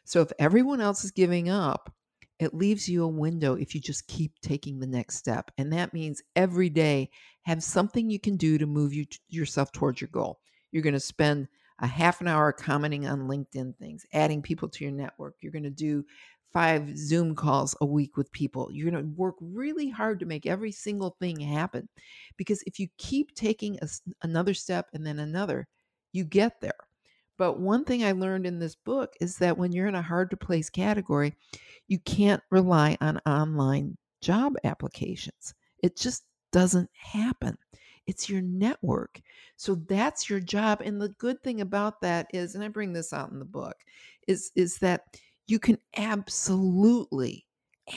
So 0.06 0.22
if 0.22 0.32
everyone 0.40 0.80
else 0.80 1.04
is 1.04 1.12
giving 1.12 1.50
up 1.50 1.94
it 2.40 2.54
leaves 2.54 2.88
you 2.88 3.04
a 3.04 3.10
window 3.10 3.56
if 3.56 3.76
you 3.76 3.82
just 3.82 4.08
keep 4.08 4.40
taking 4.40 4.80
the 4.80 4.88
next 4.88 5.18
step. 5.18 5.52
And 5.58 5.74
that 5.74 5.94
means 5.94 6.22
every 6.38 6.70
day 6.70 7.10
have 7.42 7.62
something 7.62 8.10
you 8.10 8.20
can 8.22 8.38
do 8.38 8.58
to 8.58 8.66
move 8.66 8.94
you 8.94 9.06
yourself 9.28 9.74
towards 9.74 10.00
your 10.00 10.10
goal. 10.14 10.40
You're 10.72 10.84
going 10.84 10.94
to 10.94 11.00
spend 11.00 11.50
a 11.80 11.88
half 11.88 12.22
an 12.22 12.28
hour 12.28 12.54
commenting 12.54 13.06
on 13.06 13.28
LinkedIn 13.28 13.78
things, 13.78 14.06
adding 14.14 14.42
people 14.42 14.70
to 14.70 14.84
your 14.84 14.94
network. 14.94 15.36
You're 15.42 15.52
going 15.52 15.64
to 15.64 15.70
do 15.70 16.06
five 16.56 16.98
Zoom 16.98 17.36
calls 17.36 17.76
a 17.82 17.86
week 17.86 18.16
with 18.16 18.32
people. 18.32 18.70
You're 18.72 18.90
going 18.90 19.04
to 19.04 19.10
work 19.18 19.36
really 19.42 19.90
hard 19.90 20.22
to 20.22 20.26
make 20.26 20.46
every 20.46 20.72
single 20.72 21.18
thing 21.20 21.38
happen. 21.38 21.90
Because 22.38 22.64
if 22.66 22.80
you 22.80 22.88
keep 22.98 23.36
taking 23.36 23.78
a, 23.82 23.90
another 24.22 24.54
step 24.54 24.88
and 24.94 25.06
then 25.06 25.20
another, 25.20 25.68
you 26.14 26.24
get 26.24 26.62
there. 26.62 26.72
But 27.38 27.60
one 27.60 27.84
thing 27.84 28.06
I 28.06 28.14
learned 28.14 28.46
in 28.46 28.58
this 28.58 28.74
book 28.74 29.16
is 29.20 29.38
that 29.40 29.58
when 29.58 29.74
you're 29.74 29.90
in 29.90 29.96
a 29.96 30.02
hard 30.02 30.30
to 30.30 30.38
place 30.38 30.70
category, 30.70 31.34
you 31.90 32.00
can't 32.00 32.42
rely 32.50 32.98
on 33.02 33.20
online 33.26 33.98
job 34.22 34.54
applications. 34.64 35.54
It 35.84 35.98
just 35.98 36.24
doesn't 36.54 36.90
happen. 36.94 37.58
It's 38.08 38.30
your 38.30 38.42
network. 38.42 39.20
So 39.58 39.76
that's 39.76 40.30
your 40.30 40.40
job. 40.40 40.82
And 40.86 41.02
the 41.02 41.10
good 41.10 41.44
thing 41.44 41.60
about 41.60 42.00
that 42.00 42.28
is, 42.34 42.56
and 42.56 42.64
I 42.64 42.70
bring 42.70 42.94
this 42.94 43.12
out 43.12 43.32
in 43.32 43.40
the 43.40 43.44
book, 43.44 43.76
is, 44.26 44.54
is 44.56 44.78
that 44.78 45.02
you 45.48 45.60
can 45.60 45.78
absolutely, 45.96 47.46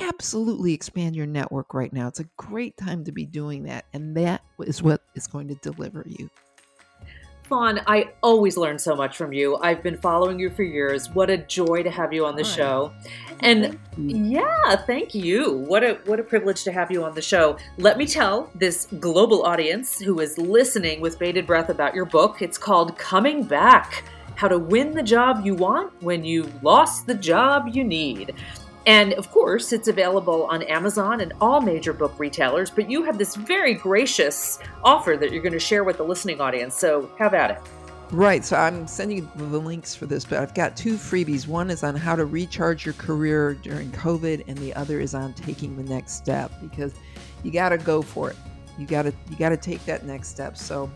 absolutely 0.00 0.74
expand 0.74 1.16
your 1.16 1.26
network 1.26 1.74
right 1.74 1.92
now. 1.92 2.08
It's 2.08 2.20
a 2.20 2.28
great 2.36 2.76
time 2.76 3.04
to 3.04 3.12
be 3.12 3.24
doing 3.24 3.64
that. 3.64 3.86
And 3.92 4.16
that 4.16 4.42
is 4.60 4.82
what 4.82 5.02
is 5.14 5.26
going 5.26 5.48
to 5.48 5.54
deliver 5.56 6.04
you. 6.06 6.28
Fawn, 7.44 7.80
I 7.86 8.10
always 8.22 8.58
learn 8.58 8.78
so 8.78 8.94
much 8.94 9.16
from 9.16 9.32
you. 9.32 9.56
I've 9.62 9.82
been 9.82 9.96
following 9.96 10.38
you 10.38 10.50
for 10.50 10.62
years. 10.62 11.08
What 11.08 11.30
a 11.30 11.38
joy 11.38 11.82
to 11.82 11.90
have 11.90 12.12
you 12.12 12.26
on 12.26 12.36
the 12.36 12.44
Hi. 12.44 12.50
show. 12.50 12.92
Oh, 12.94 13.36
and 13.40 13.78
yeah, 13.96 14.76
thank 14.76 15.14
you. 15.14 15.52
What 15.66 15.82
a 15.82 15.94
what 16.04 16.20
a 16.20 16.22
privilege 16.22 16.62
to 16.64 16.72
have 16.72 16.90
you 16.90 17.04
on 17.04 17.14
the 17.14 17.22
show. 17.22 17.56
Let 17.78 17.96
me 17.96 18.06
tell 18.06 18.50
this 18.54 18.86
global 19.00 19.44
audience 19.46 19.98
who 19.98 20.20
is 20.20 20.36
listening 20.36 21.00
with 21.00 21.18
bated 21.18 21.46
breath 21.46 21.70
about 21.70 21.94
your 21.94 22.04
book. 22.04 22.42
It's 22.42 22.58
called 22.58 22.98
Coming 22.98 23.44
Back: 23.44 24.04
How 24.38 24.46
to 24.46 24.56
Win 24.56 24.94
the 24.94 25.02
Job 25.02 25.44
You 25.44 25.56
Want 25.56 25.92
When 26.00 26.24
you've 26.24 26.62
Lost 26.62 27.08
the 27.08 27.14
Job 27.16 27.70
You 27.72 27.82
Need. 27.82 28.36
And 28.86 29.12
of 29.14 29.28
course, 29.32 29.72
it's 29.72 29.88
available 29.88 30.44
on 30.44 30.62
Amazon 30.62 31.22
and 31.22 31.32
all 31.40 31.60
major 31.60 31.92
book 31.92 32.14
retailers, 32.20 32.70
but 32.70 32.88
you 32.88 33.02
have 33.02 33.18
this 33.18 33.34
very 33.34 33.74
gracious 33.74 34.60
offer 34.84 35.16
that 35.16 35.32
you're 35.32 35.42
going 35.42 35.54
to 35.54 35.58
share 35.58 35.82
with 35.82 35.96
the 35.96 36.04
listening 36.04 36.40
audience. 36.40 36.76
So 36.76 37.10
have 37.18 37.34
at 37.34 37.50
it. 37.50 37.58
Right. 38.12 38.44
So 38.44 38.54
I'm 38.54 38.86
sending 38.86 39.16
you 39.16 39.30
the 39.34 39.58
links 39.58 39.96
for 39.96 40.06
this, 40.06 40.24
but 40.24 40.38
I've 40.38 40.54
got 40.54 40.76
two 40.76 40.94
freebies. 40.94 41.48
One 41.48 41.68
is 41.68 41.82
on 41.82 41.96
how 41.96 42.14
to 42.14 42.24
recharge 42.24 42.86
your 42.86 42.94
career 42.94 43.54
during 43.54 43.90
COVID, 43.90 44.44
and 44.46 44.56
the 44.58 44.72
other 44.72 45.00
is 45.00 45.16
on 45.16 45.34
taking 45.34 45.76
the 45.76 45.82
next 45.82 46.12
step 46.12 46.52
because 46.62 46.94
you 47.42 47.50
got 47.50 47.70
to 47.70 47.78
go 47.78 48.02
for 48.02 48.30
it. 48.30 48.36
You 48.78 48.86
got 48.86 49.02
to 49.02 49.12
you 49.28 49.36
got 49.36 49.48
to 49.48 49.56
take 49.56 49.84
that 49.86 50.06
next 50.06 50.28
step. 50.28 50.56
So 50.56 50.88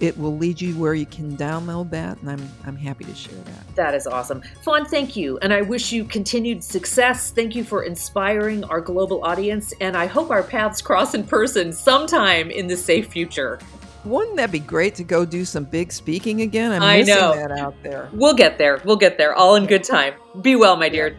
it 0.00 0.16
will 0.18 0.36
lead 0.36 0.60
you 0.60 0.74
where 0.76 0.94
you 0.94 1.06
can 1.06 1.36
download 1.36 1.90
that, 1.90 2.18
and 2.20 2.30
I'm 2.30 2.50
I'm 2.66 2.76
happy 2.76 3.04
to 3.04 3.14
share 3.14 3.34
that. 3.34 3.76
That 3.76 3.94
is 3.94 4.06
awesome, 4.06 4.42
Fawn. 4.62 4.86
Thank 4.86 5.14
you, 5.14 5.38
and 5.38 5.52
I 5.52 5.60
wish 5.62 5.92
you 5.92 6.04
continued 6.04 6.64
success. 6.64 7.30
Thank 7.30 7.54
you 7.54 7.62
for 7.62 7.84
inspiring 7.84 8.64
our 8.64 8.80
global 8.80 9.24
audience, 9.24 9.72
and 9.80 9.96
I 9.96 10.06
hope 10.06 10.30
our 10.30 10.42
paths 10.42 10.80
cross 10.82 11.14
in 11.14 11.24
person 11.24 11.72
sometime 11.72 12.50
in 12.50 12.66
the 12.66 12.76
safe 12.76 13.08
future. 13.08 13.58
Wouldn't 14.04 14.36
that 14.38 14.50
be 14.50 14.60
great 14.60 14.94
to 14.94 15.04
go 15.04 15.26
do 15.26 15.44
some 15.44 15.64
big 15.64 15.92
speaking 15.92 16.40
again? 16.40 16.72
I'm 16.72 16.82
I 16.82 16.98
missing 16.98 17.14
know. 17.14 17.34
that 17.34 17.52
out 17.52 17.74
there. 17.82 18.08
We'll 18.14 18.34
get 18.34 18.56
there. 18.56 18.80
We'll 18.84 18.96
get 18.96 19.18
there. 19.18 19.34
All 19.34 19.56
in 19.56 19.66
good 19.66 19.84
time. 19.84 20.14
Be 20.40 20.56
well, 20.56 20.76
my 20.76 20.88
dear. 20.88 21.18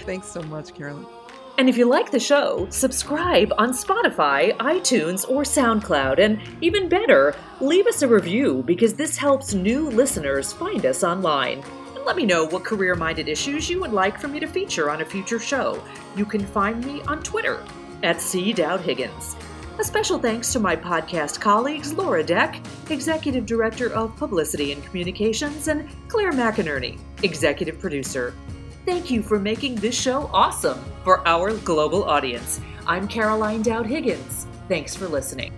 Thanks 0.00 0.26
so 0.28 0.42
much, 0.42 0.74
Carolyn. 0.74 1.06
And 1.58 1.68
if 1.68 1.76
you 1.76 1.86
like 1.86 2.12
the 2.12 2.20
show, 2.20 2.68
subscribe 2.70 3.52
on 3.58 3.72
Spotify, 3.72 4.56
iTunes, 4.58 5.28
or 5.28 5.42
SoundCloud. 5.42 6.20
And 6.20 6.40
even 6.60 6.88
better, 6.88 7.34
leave 7.60 7.88
us 7.88 8.02
a 8.02 8.08
review 8.08 8.62
because 8.64 8.94
this 8.94 9.16
helps 9.16 9.54
new 9.54 9.90
listeners 9.90 10.52
find 10.52 10.86
us 10.86 11.02
online. 11.02 11.64
And 11.96 12.04
let 12.04 12.14
me 12.14 12.24
know 12.24 12.44
what 12.44 12.62
career 12.62 12.94
minded 12.94 13.28
issues 13.28 13.68
you 13.68 13.80
would 13.80 13.92
like 13.92 14.20
for 14.20 14.28
me 14.28 14.38
to 14.38 14.46
feature 14.46 14.88
on 14.88 15.00
a 15.00 15.04
future 15.04 15.40
show. 15.40 15.82
You 16.14 16.24
can 16.24 16.46
find 16.46 16.86
me 16.86 17.02
on 17.08 17.24
Twitter 17.24 17.60
at 18.04 18.20
C. 18.20 18.52
Dowd 18.52 18.80
Higgins. 18.80 19.34
A 19.80 19.84
special 19.84 20.20
thanks 20.20 20.52
to 20.52 20.60
my 20.60 20.76
podcast 20.76 21.40
colleagues 21.40 21.92
Laura 21.92 22.22
Deck, 22.22 22.64
Executive 22.88 23.46
Director 23.46 23.92
of 23.94 24.14
Publicity 24.16 24.70
and 24.70 24.84
Communications, 24.84 25.66
and 25.66 25.88
Claire 26.06 26.32
McInerney, 26.32 27.00
Executive 27.24 27.80
Producer. 27.80 28.32
Thank 28.88 29.10
you 29.10 29.22
for 29.22 29.38
making 29.38 29.74
this 29.74 29.94
show 29.94 30.30
awesome 30.32 30.82
for 31.04 31.20
our 31.28 31.54
global 31.58 32.04
audience. 32.04 32.58
I'm 32.86 33.06
Caroline 33.06 33.60
Dowd 33.60 33.84
Higgins. 33.84 34.46
Thanks 34.66 34.96
for 34.96 35.06
listening. 35.06 35.52